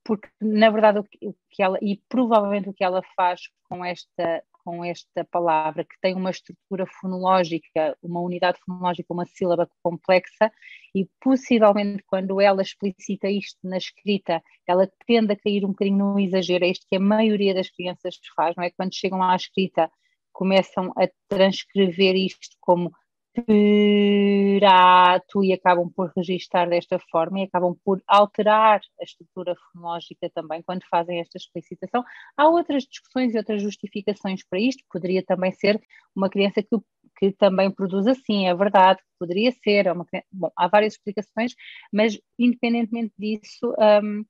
porque 0.03 0.29
na 0.39 0.69
verdade 0.69 0.99
o 0.99 1.33
que 1.49 1.63
ela, 1.63 1.79
e 1.81 1.97
provavelmente 2.07 2.69
o 2.69 2.73
que 2.73 2.83
ela 2.83 3.01
faz 3.15 3.41
com 3.63 3.83
esta, 3.83 4.43
com 4.63 4.83
esta 4.83 5.23
palavra, 5.25 5.83
que 5.83 5.95
tem 6.01 6.15
uma 6.15 6.29
estrutura 6.29 6.85
fonológica, 6.99 7.97
uma 8.01 8.21
unidade 8.21 8.59
fonológica, 8.65 9.13
uma 9.13 9.25
sílaba 9.25 9.69
complexa, 9.83 10.51
e 10.95 11.07
possivelmente 11.21 12.03
quando 12.07 12.39
ela 12.39 12.61
explicita 12.61 13.29
isto 13.29 13.59
na 13.63 13.77
escrita, 13.77 14.41
ela 14.67 14.89
tende 15.07 15.33
a 15.33 15.35
cair 15.35 15.65
um 15.65 15.69
bocadinho 15.69 15.97
no 15.97 16.19
exagero, 16.19 16.65
é 16.65 16.69
isto 16.69 16.85
que 16.89 16.95
a 16.95 16.99
maioria 16.99 17.53
das 17.53 17.69
crianças 17.69 18.15
faz, 18.35 18.55
não 18.55 18.63
é? 18.63 18.71
Quando 18.71 18.93
chegam 18.93 19.21
à 19.21 19.35
escrita, 19.35 19.89
começam 20.31 20.91
a 20.97 21.09
transcrever 21.27 22.15
isto 22.15 22.55
como 22.59 22.91
prato 23.33 25.43
e 25.43 25.53
acabam 25.53 25.89
por 25.89 26.11
registar 26.15 26.69
desta 26.69 26.99
forma 27.11 27.39
e 27.39 27.43
acabam 27.43 27.75
por 27.83 28.01
alterar 28.07 28.81
a 28.99 29.03
estrutura 29.03 29.55
fonológica 29.71 30.29
também 30.33 30.61
quando 30.61 30.83
fazem 30.89 31.19
esta 31.19 31.37
explicitação. 31.37 32.03
Há 32.35 32.49
outras 32.49 32.83
discussões 32.83 33.33
e 33.33 33.37
outras 33.37 33.61
justificações 33.61 34.43
para 34.43 34.59
isto, 34.59 34.83
poderia 34.89 35.23
também 35.23 35.51
ser 35.51 35.81
uma 36.15 36.29
criança 36.29 36.61
que, 36.61 36.77
que 37.17 37.31
também 37.31 37.71
produz 37.71 38.07
assim, 38.07 38.47
é 38.47 38.55
verdade, 38.55 38.99
poderia 39.17 39.51
ser, 39.63 39.87
é 39.87 39.93
uma, 39.93 40.05
bom, 40.31 40.51
há 40.55 40.67
várias 40.67 40.93
explicações, 40.93 41.53
mas 41.91 42.19
independentemente 42.37 43.13
disso, 43.17 43.73
um, 44.03 44.21
uh, 44.21 44.25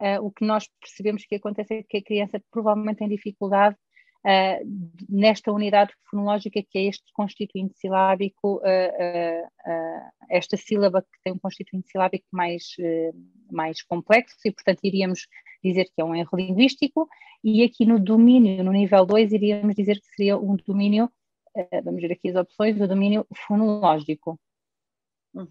eh, 0.00 0.20
o 0.20 0.30
que 0.30 0.44
nós 0.44 0.68
percebemos 0.80 1.24
que 1.24 1.36
acontece 1.36 1.74
é 1.74 1.82
que 1.82 1.98
a 1.98 2.02
criança 2.02 2.42
provavelmente 2.50 2.98
tem 2.98 3.08
dificuldade 3.08 3.76
uh, 4.24 5.04
nesta 5.08 5.52
unidade 5.52 5.92
fonológica 6.10 6.62
que 6.62 6.78
é 6.78 6.84
este 6.84 7.04
constituinte 7.12 7.78
silábico, 7.78 8.56
uh, 8.56 9.50
esta 10.30 10.56
sílaba 10.56 11.02
que 11.02 11.22
tem 11.24 11.32
um 11.32 11.38
constituinte 11.38 11.90
silábico 11.90 12.26
mais, 12.32 12.74
mais 13.50 13.82
complexo 13.82 14.36
e, 14.44 14.50
portanto, 14.50 14.80
iríamos 14.82 15.26
dizer 15.62 15.84
que 15.84 16.00
é 16.00 16.04
um 16.04 16.14
erro 16.14 16.36
linguístico 16.36 17.08
e 17.44 17.62
aqui 17.62 17.84
no 17.84 17.98
domínio, 18.00 18.64
no 18.64 18.72
nível 18.72 19.04
2, 19.04 19.32
iríamos 19.32 19.74
dizer 19.74 20.00
que 20.00 20.06
seria 20.14 20.38
um 20.38 20.56
domínio, 20.56 21.10
vamos 21.84 22.00
ver 22.00 22.12
aqui 22.12 22.30
as 22.30 22.36
opções, 22.36 22.80
o 22.80 22.88
domínio 22.88 23.26
fonológico. 23.46 24.38
Uhum. 25.34 25.46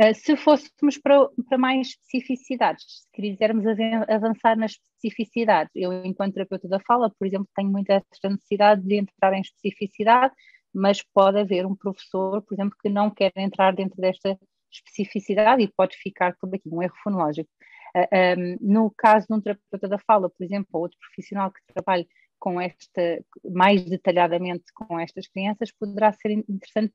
Uh, 0.00 0.12
se 0.12 0.36
fôssemos 0.36 0.98
para, 0.98 1.28
para, 1.48 1.56
mais 1.56 1.88
especificidades, 1.90 2.84
se 2.84 3.08
quisermos 3.12 3.64
avançar 4.08 4.56
nas 4.56 4.72
especificidades, 4.72 5.70
eu, 5.74 5.92
enquanto 6.04 6.34
terapeuta 6.34 6.66
da 6.66 6.80
fala, 6.80 7.10
por 7.16 7.26
exemplo, 7.26 7.48
tenho 7.54 7.70
muita 7.70 8.02
necessidade 8.24 8.82
de 8.82 8.96
entrar 8.96 9.32
em 9.34 9.40
especificidade, 9.40 10.34
mas 10.74 11.00
pode 11.00 11.38
haver 11.38 11.64
um 11.64 11.76
professor, 11.76 12.42
por 12.42 12.54
exemplo, 12.54 12.76
que 12.82 12.88
não 12.88 13.08
quer 13.08 13.32
entrar 13.36 13.72
dentro 13.72 14.00
desta 14.00 14.36
especificidade 14.72 15.62
e 15.62 15.72
pode 15.72 15.96
ficar 15.96 16.34
por 16.40 16.52
aqui, 16.52 16.68
um 16.68 16.82
erro 16.82 16.94
fonológico. 17.02 17.48
Ah, 17.94 18.34
um, 18.36 18.56
no 18.60 18.90
caso 18.90 19.28
de 19.28 19.34
um 19.34 19.40
terapeuta 19.40 19.88
da 19.88 19.98
fala, 19.98 20.28
por 20.28 20.42
exemplo, 20.42 20.68
ou 20.72 20.82
outro 20.82 20.98
profissional 20.98 21.52
que 21.52 21.60
trabalhe 21.72 22.08
com 22.44 22.60
esta, 22.60 23.24
mais 23.42 23.82
detalhadamente 23.86 24.64
com 24.74 25.00
estas 25.00 25.26
crianças, 25.26 25.72
poderá 25.72 26.12
ser 26.12 26.30
interessante 26.30 26.92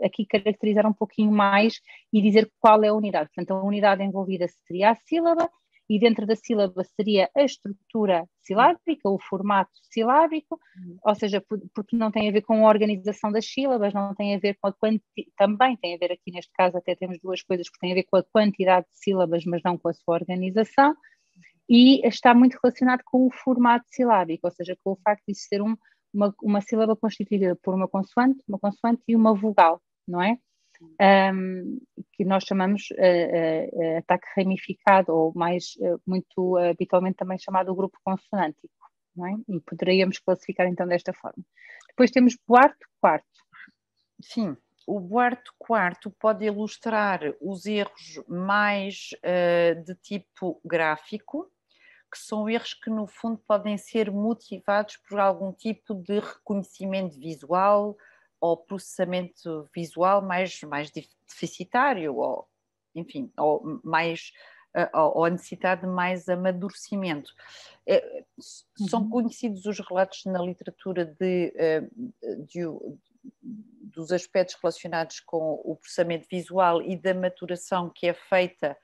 aqui 0.00 0.24
caracterizar 0.24 0.86
um 0.86 0.92
pouquinho 0.92 1.32
mais 1.32 1.80
e 2.12 2.22
dizer 2.22 2.48
qual 2.60 2.84
é 2.84 2.88
a 2.88 2.94
unidade. 2.94 3.28
Portanto, 3.34 3.50
a 3.50 3.64
unidade 3.64 4.04
envolvida 4.04 4.46
seria 4.64 4.92
a 4.92 4.94
sílaba 4.94 5.50
e 5.90 5.98
dentro 5.98 6.24
da 6.24 6.36
sílaba 6.36 6.84
seria 6.84 7.28
a 7.36 7.42
estrutura 7.42 8.28
silábica, 8.42 9.08
o 9.08 9.18
formato 9.18 9.72
silábico, 9.90 10.56
ou 11.04 11.14
seja, 11.16 11.42
porque 11.74 11.96
não 11.96 12.12
tem 12.12 12.28
a 12.28 12.32
ver 12.32 12.42
com 12.42 12.64
a 12.64 12.68
organização 12.68 13.32
das 13.32 13.44
sílabas, 13.46 13.92
não 13.92 14.14
tem 14.14 14.36
a 14.36 14.38
ver 14.38 14.56
com 14.60 14.68
a 14.68 14.72
quantidade, 14.72 15.32
também 15.36 15.76
tem 15.76 15.96
a 15.96 15.98
ver 15.98 16.12
aqui 16.12 16.30
neste 16.32 16.52
caso 16.52 16.76
até 16.76 16.94
temos 16.94 17.18
duas 17.20 17.42
coisas 17.42 17.68
que 17.68 17.78
têm 17.80 17.90
a 17.90 17.96
ver 17.96 18.04
com 18.04 18.16
a 18.18 18.22
quantidade 18.22 18.86
de 18.86 18.98
sílabas, 19.00 19.44
mas 19.44 19.62
não 19.64 19.76
com 19.76 19.88
a 19.88 19.94
sua 19.94 20.14
organização, 20.14 20.94
e 21.68 22.06
está 22.06 22.34
muito 22.34 22.58
relacionado 22.62 23.02
com 23.04 23.26
o 23.26 23.30
formato 23.30 23.86
silábico, 23.88 24.46
ou 24.46 24.50
seja, 24.52 24.76
com 24.82 24.92
o 24.92 24.98
facto 25.02 25.24
de 25.26 25.34
ser 25.34 25.60
um, 25.60 25.76
uma, 26.12 26.34
uma 26.42 26.60
sílaba 26.60 26.96
constituída 26.96 27.56
por 27.62 27.74
uma 27.74 27.88
consoante, 27.88 28.42
uma 28.48 28.58
consoante 28.58 29.02
e 29.08 29.16
uma 29.16 29.34
vogal, 29.34 29.82
não 30.06 30.22
é? 30.22 30.38
Um, 31.00 31.80
que 32.12 32.24
nós 32.24 32.44
chamamos 32.44 32.88
uh, 32.90 32.94
uh, 32.94 33.98
ataque 33.98 34.26
ramificado, 34.36 35.12
ou 35.12 35.32
mais 35.34 35.74
uh, 35.78 36.00
muito 36.06 36.56
habitualmente 36.58 37.16
também 37.16 37.38
chamado 37.38 37.74
grupo 37.74 37.98
consonântico, 38.04 38.74
não 39.16 39.26
é? 39.26 39.34
E 39.48 39.60
poderíamos 39.60 40.18
classificar 40.18 40.66
então 40.66 40.86
desta 40.86 41.12
forma. 41.12 41.42
Depois 41.88 42.10
temos 42.10 42.36
Buarto 42.46 42.86
quarto. 43.00 43.26
Sim, 44.20 44.54
o 44.86 45.00
Buarto 45.00 45.52
quarto 45.58 46.10
pode 46.20 46.44
ilustrar 46.44 47.20
os 47.40 47.64
erros 47.64 48.22
mais 48.28 49.10
de 49.84 49.94
tipo 49.96 50.60
gráfico, 50.64 51.50
que 52.16 52.22
são 52.22 52.48
erros 52.48 52.72
que, 52.72 52.88
no 52.88 53.06
fundo, 53.06 53.38
podem 53.46 53.76
ser 53.76 54.10
motivados 54.10 54.96
por 54.96 55.20
algum 55.20 55.52
tipo 55.52 55.94
de 55.94 56.18
reconhecimento 56.18 57.18
visual 57.18 57.96
ou 58.40 58.56
processamento 58.56 59.68
visual 59.74 60.22
mais, 60.22 60.60
mais 60.62 60.90
deficitário, 60.90 62.16
ou, 62.16 62.48
enfim, 62.94 63.30
ou 63.36 63.80
mais 63.84 64.32
ou 64.92 65.24
a 65.24 65.30
necessidade 65.30 65.82
de 65.82 65.86
mais 65.86 66.28
amadurecimento. 66.28 67.32
É, 67.86 68.24
são 68.90 69.02
uhum. 69.02 69.08
conhecidos 69.08 69.64
os 69.64 69.78
relatos 69.80 70.26
na 70.26 70.38
literatura 70.42 71.06
de, 71.06 71.50
eh, 71.56 71.88
de, 72.46 72.60
dos 73.42 74.12
aspectos 74.12 74.54
relacionados 74.60 75.20
com 75.20 75.60
o 75.64 75.76
processamento 75.76 76.26
visual 76.30 76.82
e 76.82 76.94
da 76.94 77.14
maturação 77.14 77.88
que 77.88 78.06
é 78.06 78.12
feita 78.12 78.76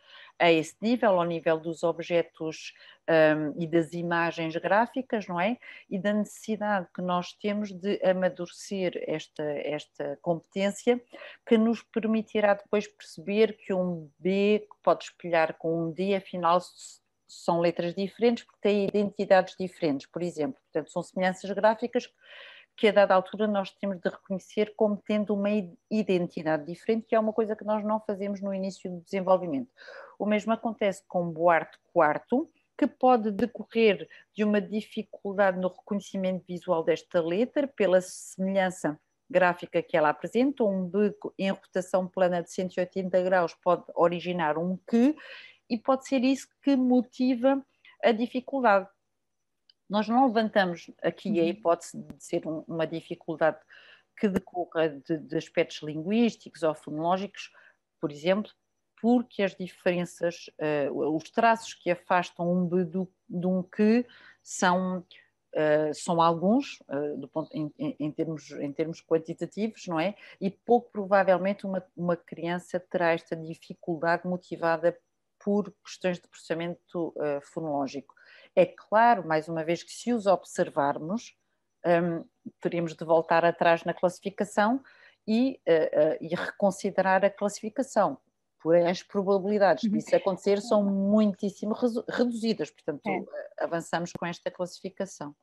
a 0.42 0.50
esse 0.50 0.74
nível, 0.82 1.20
ao 1.20 1.24
nível 1.24 1.56
dos 1.56 1.84
objetos 1.84 2.74
um, 3.08 3.62
e 3.62 3.64
das 3.64 3.92
imagens 3.92 4.56
gráficas, 4.56 5.28
não 5.28 5.40
é? 5.40 5.56
E 5.88 6.00
da 6.00 6.12
necessidade 6.12 6.88
que 6.92 7.00
nós 7.00 7.32
temos 7.34 7.72
de 7.72 8.00
amadurecer 8.04 8.92
esta, 9.06 9.44
esta 9.44 10.18
competência, 10.20 11.00
que 11.46 11.56
nos 11.56 11.80
permitirá 11.80 12.54
depois 12.54 12.88
perceber 12.88 13.56
que 13.56 13.72
um 13.72 14.10
B 14.18 14.66
pode 14.82 15.04
espelhar 15.04 15.54
com 15.56 15.86
um 15.86 15.92
D, 15.92 16.16
afinal 16.16 16.60
são 17.28 17.60
letras 17.60 17.94
diferentes 17.94 18.42
porque 18.42 18.60
têm 18.60 18.86
identidades 18.88 19.54
diferentes, 19.56 20.08
por 20.08 20.22
exemplo. 20.22 20.60
Portanto, 20.72 20.90
são 20.90 21.04
semelhanças 21.04 21.50
gráficas 21.52 22.10
que 22.82 22.88
a 22.88 22.92
dada 22.92 23.14
altura 23.14 23.46
nós 23.46 23.70
temos 23.70 24.00
de 24.00 24.08
reconhecer 24.08 24.74
como 24.74 24.96
tendo 24.96 25.34
uma 25.34 25.50
identidade 25.88 26.66
diferente, 26.66 27.06
que 27.06 27.14
é 27.14 27.20
uma 27.20 27.32
coisa 27.32 27.54
que 27.54 27.64
nós 27.64 27.84
não 27.84 28.00
fazemos 28.00 28.40
no 28.40 28.52
início 28.52 28.90
do 28.90 29.00
desenvolvimento. 29.02 29.70
O 30.18 30.26
mesmo 30.26 30.52
acontece 30.52 31.00
com 31.06 31.30
Boarte 31.30 31.78
quarto, 31.92 32.44
que 32.76 32.88
pode 32.88 33.30
decorrer 33.30 34.08
de 34.34 34.42
uma 34.42 34.60
dificuldade 34.60 35.60
no 35.60 35.68
reconhecimento 35.68 36.44
visual 36.44 36.82
desta 36.82 37.22
letra, 37.22 37.68
pela 37.68 38.00
semelhança 38.00 38.98
gráfica 39.30 39.80
que 39.80 39.96
ela 39.96 40.08
apresenta, 40.08 40.64
um 40.64 40.84
B 40.84 41.14
em 41.38 41.50
rotação 41.50 42.08
plana 42.08 42.42
de 42.42 42.50
180 42.50 43.22
graus 43.22 43.54
pode 43.62 43.84
originar 43.94 44.58
um 44.58 44.76
que, 44.90 45.14
e 45.70 45.78
pode 45.78 46.08
ser 46.08 46.24
isso 46.24 46.48
que 46.60 46.74
motiva 46.74 47.64
a 48.02 48.10
dificuldade. 48.10 48.88
Nós 49.92 50.08
não 50.08 50.26
levantamos 50.26 50.90
aqui 51.02 51.38
a 51.38 51.42
uhum. 51.42 51.48
hipótese 51.50 51.98
de 51.98 52.24
ser 52.24 52.48
um, 52.48 52.64
uma 52.66 52.86
dificuldade 52.86 53.58
que 54.18 54.26
decorra 54.26 54.88
de, 54.88 55.18
de, 55.18 55.36
aspectos 55.36 55.82
linguísticos 55.82 56.62
ou 56.62 56.74
fonológicos, 56.74 57.52
por 58.00 58.10
exemplo, 58.10 58.50
porque 58.98 59.42
as 59.42 59.54
diferenças, 59.54 60.48
uh, 60.88 61.14
os 61.14 61.28
traços 61.28 61.74
que 61.74 61.90
afastam 61.90 62.50
um 62.50 62.66
B 62.66 62.84
do, 62.84 63.06
de 63.28 63.46
um 63.46 63.62
que 63.62 64.06
são, 64.42 65.00
uh, 65.00 65.92
são 65.92 66.22
alguns, 66.22 66.80
uh, 66.88 67.18
do 67.18 67.28
ponto, 67.28 67.50
em, 67.54 67.70
em, 67.78 68.10
termos, 68.10 68.50
em 68.50 68.72
termos 68.72 69.02
quantitativos, 69.02 69.86
não 69.86 70.00
é? 70.00 70.14
E 70.40 70.50
pouco 70.50 70.90
provavelmente 70.90 71.66
uma, 71.66 71.84
uma 71.94 72.16
criança 72.16 72.80
terá 72.80 73.12
esta 73.12 73.36
dificuldade 73.36 74.26
motivada 74.26 74.98
por 75.44 75.70
questões 75.84 76.18
de 76.18 76.26
processamento 76.28 77.12
fonológico. 77.42 78.14
É 78.54 78.66
claro, 78.66 79.26
mais 79.26 79.48
uma 79.48 79.64
vez, 79.64 79.82
que 79.82 79.92
se 79.92 80.12
os 80.12 80.26
observarmos, 80.26 81.34
um, 81.86 82.24
teríamos 82.60 82.94
de 82.94 83.04
voltar 83.04 83.44
atrás 83.44 83.84
na 83.84 83.94
classificação 83.94 84.82
e, 85.26 85.60
uh, 85.68 85.72
uh, 85.72 86.18
e 86.20 86.34
reconsiderar 86.34 87.24
a 87.24 87.30
classificação. 87.30 88.18
Porém, 88.62 88.86
as 88.88 89.02
probabilidades 89.02 89.84
uhum. 89.84 89.90
disso 89.90 90.14
acontecer 90.14 90.60
são 90.60 90.84
muitíssimo 90.84 91.74
reduzidas, 92.08 92.70
portanto, 92.70 93.06
é. 93.08 93.64
avançamos 93.64 94.12
com 94.12 94.24
esta 94.24 94.50
classificação. 94.50 95.34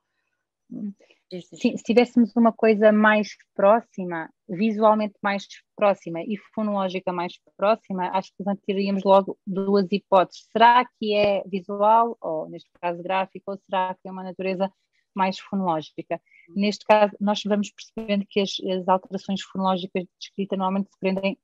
Sim, 1.31 1.77
se 1.77 1.83
tivéssemos 1.83 2.35
uma 2.35 2.51
coisa 2.51 2.91
mais 2.91 3.29
próxima, 3.53 4.29
visualmente 4.47 5.13
mais 5.21 5.45
próxima 5.75 6.21
e 6.23 6.35
fonológica 6.55 7.13
mais 7.13 7.33
próxima, 7.55 8.09
acho 8.17 8.31
que 8.35 8.43
teríamos 8.65 9.03
logo 9.03 9.37
duas 9.45 9.85
hipóteses. 9.91 10.47
Será 10.51 10.83
que 10.97 11.13
é 11.13 11.43
visual, 11.45 12.17
ou 12.19 12.49
neste 12.49 12.69
caso 12.81 13.03
gráfico, 13.03 13.51
ou 13.51 13.57
será 13.57 13.93
que 13.93 14.07
é 14.07 14.11
uma 14.11 14.23
natureza 14.23 14.71
mais 15.13 15.37
fonológica? 15.39 16.19
Neste 16.55 16.83
caso, 16.83 17.15
nós 17.19 17.43
vamos 17.45 17.69
percebendo 17.69 18.25
que 18.27 18.39
as, 18.39 18.55
as 18.67 18.87
alterações 18.87 19.43
fonológicas 19.43 20.03
de 20.03 20.09
escrita 20.19 20.57
normalmente 20.57 20.89
se 20.91 20.99
prendem 20.99 21.37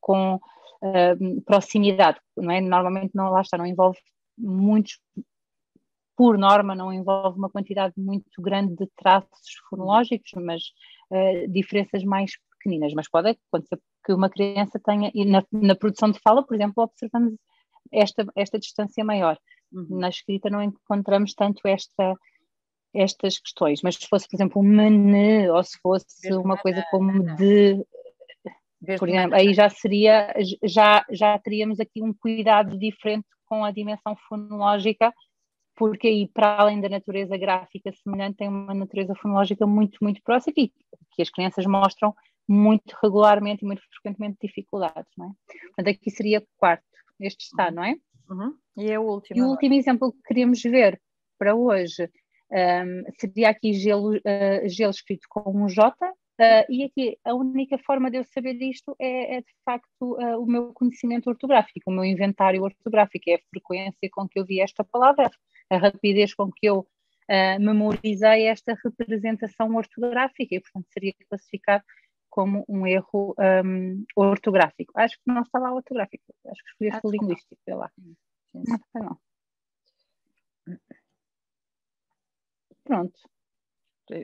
com 0.00 0.34
uh, 0.34 1.42
proximidade, 1.46 2.18
não 2.36 2.50
é? 2.50 2.60
Normalmente 2.60 3.12
não, 3.14 3.30
lá 3.30 3.40
está, 3.40 3.56
não 3.56 3.66
envolve 3.66 3.98
muitos 4.36 4.98
por 6.20 6.36
norma, 6.36 6.74
não 6.74 6.92
envolve 6.92 7.38
uma 7.38 7.48
quantidade 7.48 7.94
muito 7.96 8.42
grande 8.42 8.76
de 8.76 8.86
traços 8.94 9.54
fonológicos, 9.70 10.30
mas 10.34 10.64
uh, 11.10 11.50
diferenças 11.50 12.04
mais 12.04 12.32
pequeninas. 12.58 12.92
Mas 12.92 13.08
pode 13.08 13.30
acontecer 13.30 13.80
que 14.04 14.12
uma 14.12 14.28
criança 14.28 14.78
tenha, 14.84 15.10
e 15.14 15.24
na, 15.24 15.42
na 15.50 15.74
produção 15.74 16.10
de 16.10 16.20
fala, 16.20 16.44
por 16.44 16.54
exemplo, 16.54 16.84
observamos 16.84 17.32
esta, 17.90 18.26
esta 18.36 18.58
distância 18.58 19.02
maior. 19.02 19.38
Uhum. 19.72 19.98
Na 19.98 20.10
escrita 20.10 20.50
não 20.50 20.62
encontramos 20.62 21.32
tanto 21.32 21.66
esta, 21.66 22.14
estas 22.92 23.38
questões, 23.38 23.80
mas 23.82 23.94
se 23.94 24.06
fosse, 24.06 24.28
por 24.28 24.36
exemplo, 24.36 24.60
um 24.60 24.66
mene, 24.66 25.48
ou 25.48 25.64
se 25.64 25.78
fosse 25.80 26.34
uma 26.34 26.58
coisa 26.58 26.84
como 26.90 27.34
de. 27.36 27.82
Por 28.98 29.08
exemplo, 29.08 29.36
aí 29.36 29.54
já 29.54 29.70
seria, 29.70 30.34
já, 30.64 31.02
já 31.10 31.38
teríamos 31.38 31.80
aqui 31.80 32.02
um 32.02 32.12
cuidado 32.12 32.78
diferente 32.78 33.26
com 33.46 33.64
a 33.64 33.70
dimensão 33.70 34.14
fonológica 34.28 35.14
porque 35.80 36.08
aí, 36.08 36.28
para 36.28 36.58
além 36.60 36.78
da 36.78 36.90
natureza 36.90 37.38
gráfica 37.38 37.90
semelhante, 37.90 38.36
tem 38.36 38.48
uma 38.48 38.74
natureza 38.74 39.14
fonológica 39.14 39.66
muito, 39.66 39.96
muito 40.02 40.20
próxima 40.22 40.52
e 40.58 40.68
que 41.14 41.22
as 41.22 41.30
crianças 41.30 41.64
mostram 41.64 42.14
muito 42.46 42.94
regularmente 43.02 43.64
e 43.64 43.66
muito 43.66 43.80
frequentemente 43.90 44.36
dificuldades, 44.42 45.10
não 45.16 45.28
é? 45.28 45.30
Portanto, 45.68 45.88
aqui 45.88 46.10
seria 46.10 46.46
quarto, 46.58 46.84
este 47.18 47.46
está, 47.46 47.70
não 47.70 47.82
é? 47.82 47.94
Uhum. 48.28 48.54
E 48.76 48.90
é 48.90 48.98
o 48.98 49.04
último. 49.04 49.38
E 49.38 49.42
o 49.42 49.48
último 49.48 49.72
exemplo 49.72 50.12
que 50.12 50.22
queríamos 50.26 50.60
ver 50.62 51.00
para 51.38 51.54
hoje 51.54 52.10
um, 52.52 53.12
seria 53.18 53.48
aqui 53.48 53.72
gelo, 53.72 54.14
uh, 54.16 54.68
gelo 54.68 54.90
escrito 54.90 55.26
com 55.30 55.64
um 55.64 55.66
J, 55.66 55.96
Uh, 56.40 56.64
e 56.70 56.84
aqui 56.84 57.18
a 57.22 57.34
única 57.34 57.76
forma 57.76 58.10
de 58.10 58.16
eu 58.16 58.24
saber 58.24 58.54
disto 58.54 58.96
é, 58.98 59.36
é 59.36 59.40
de 59.42 59.52
facto 59.62 59.90
uh, 60.00 60.42
o 60.42 60.46
meu 60.46 60.72
conhecimento 60.72 61.28
ortográfico, 61.28 61.90
o 61.90 61.92
meu 61.92 62.02
inventário 62.02 62.62
ortográfico, 62.62 63.28
é 63.28 63.34
a 63.34 63.40
frequência 63.50 64.08
com 64.10 64.26
que 64.26 64.40
eu 64.40 64.46
vi 64.46 64.58
esta 64.58 64.82
palavra, 64.82 65.30
a 65.70 65.78
rapidez 65.78 66.34
com 66.34 66.50
que 66.50 66.66
eu 66.66 66.80
uh, 66.80 67.60
memorizei 67.60 68.48
esta 68.48 68.76
representação 68.84 69.74
ortográfica 69.74 70.54
e, 70.54 70.60
portanto, 70.60 70.86
seria 70.90 71.14
classificado 71.28 71.84
como 72.28 72.64
um 72.68 72.86
erro 72.86 73.34
um, 73.64 74.04
ortográfico. 74.14 74.92
Acho 74.96 75.16
que 75.16 75.22
não 75.26 75.42
está 75.42 75.58
lá 75.58 75.72
ortográfico, 75.72 76.24
acho 76.46 76.62
que 76.62 76.70
escolheste 76.70 77.06
o 77.06 77.10
linguístico, 77.10 77.60
sei 77.64 77.74
lá. 77.74 77.90
Não 78.54 78.62
está 78.62 79.00
não. 79.00 79.18
Pronto. 82.84 83.20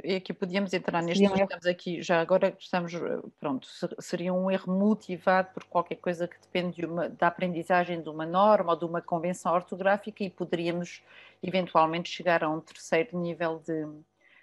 E 0.05 0.17
aqui 0.17 0.33
podíamos 0.33 0.73
entrar 0.73 1.01
neste, 1.01 1.25
um 1.25 1.37
estamos 1.37 1.67
aqui, 1.67 2.03
já 2.03 2.21
agora 2.21 2.57
estamos, 2.59 2.93
pronto, 3.39 3.69
seria 4.01 4.35
um 4.35 4.51
erro 4.51 4.77
motivado 4.77 5.51
por 5.55 5.63
qualquer 5.65 5.97
coisa 5.97 6.27
que 6.27 6.41
depende 6.41 6.77
de 6.77 6.87
uma, 6.87 7.09
da 7.09 7.29
aprendizagem 7.29 8.03
de 8.03 8.09
uma 8.09 8.27
norma 8.27 8.73
ou 8.73 8.79
de 8.79 8.85
uma 8.85 9.01
convenção 9.01 9.55
ortográfica 9.55 10.25
e 10.25 10.31
poderíamos 10.31 11.05
eventualmente 11.43 12.11
chegar 12.11 12.43
a 12.43 12.51
um 12.51 12.61
terceiro 12.61 13.19
nível 13.19 13.59
de, 13.61 13.85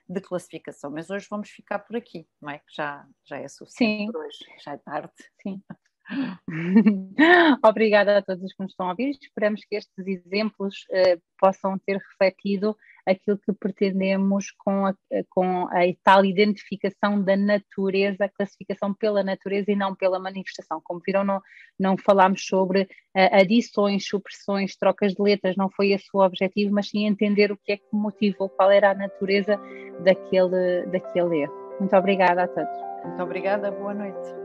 de 0.07 0.21
classificação. 0.21 0.91
Mas 0.91 1.09
hoje 1.09 1.27
vamos 1.29 1.49
ficar 1.49 1.79
por 1.79 1.95
aqui, 1.95 2.27
não 2.41 2.49
é? 2.49 2.59
Que 2.59 2.73
já, 2.75 3.05
já 3.23 3.37
é 3.37 3.47
suficiente 3.47 4.05
Sim. 4.05 4.11
por 4.11 4.25
hoje, 4.25 4.45
já 4.63 4.73
é 4.73 4.77
tarde. 4.77 5.13
Sim. 5.41 5.61
Obrigada 7.63 8.17
a 8.17 8.21
todos 8.21 8.43
os 8.43 8.53
que 8.53 8.63
nos 8.63 8.71
estão 8.71 8.87
a 8.87 8.91
ouvir. 8.91 9.11
Esperamos 9.21 9.61
que 9.65 9.75
estes 9.75 10.07
exemplos 10.07 10.85
uh, 10.89 11.21
possam 11.39 11.77
ter 11.79 11.97
refletido 11.97 12.75
aquilo 13.05 13.37
que 13.37 13.51
pretendemos 13.51 14.51
com 14.51 14.85
a, 14.85 14.93
com 15.29 15.67
a 15.67 15.81
tal 16.03 16.23
identificação 16.23 17.21
da 17.21 17.35
natureza, 17.35 18.29
classificação 18.29 18.93
pela 18.93 19.23
natureza 19.23 19.71
e 19.71 19.75
não 19.75 19.93
pela 19.93 20.19
manifestação. 20.19 20.81
Como 20.83 21.01
viram, 21.05 21.23
não, 21.23 21.41
não 21.79 21.97
falámos 21.97 22.45
sobre 22.45 22.83
uh, 22.83 23.29
adições, 23.31 24.07
supressões, 24.07 24.75
trocas 24.75 25.13
de 25.13 25.21
letras, 25.21 25.55
não 25.55 25.69
foi 25.69 25.91
esse 25.91 26.07
o 26.13 26.23
objetivo, 26.23 26.73
mas 26.73 26.89
sim 26.89 27.05
entender 27.05 27.51
o 27.51 27.57
que 27.57 27.73
é 27.73 27.77
que 27.77 27.93
motivou, 27.93 28.49
qual 28.49 28.71
era 28.71 28.91
a 28.91 28.95
natureza 28.95 29.59
daquele, 30.03 30.85
daquele 30.87 31.41
erro. 31.41 31.63
Muito 31.79 31.95
obrigada 31.95 32.43
a 32.43 32.47
todos. 32.47 32.77
Muito 33.05 33.21
obrigada, 33.21 33.71
boa 33.71 33.93
noite. 33.93 34.42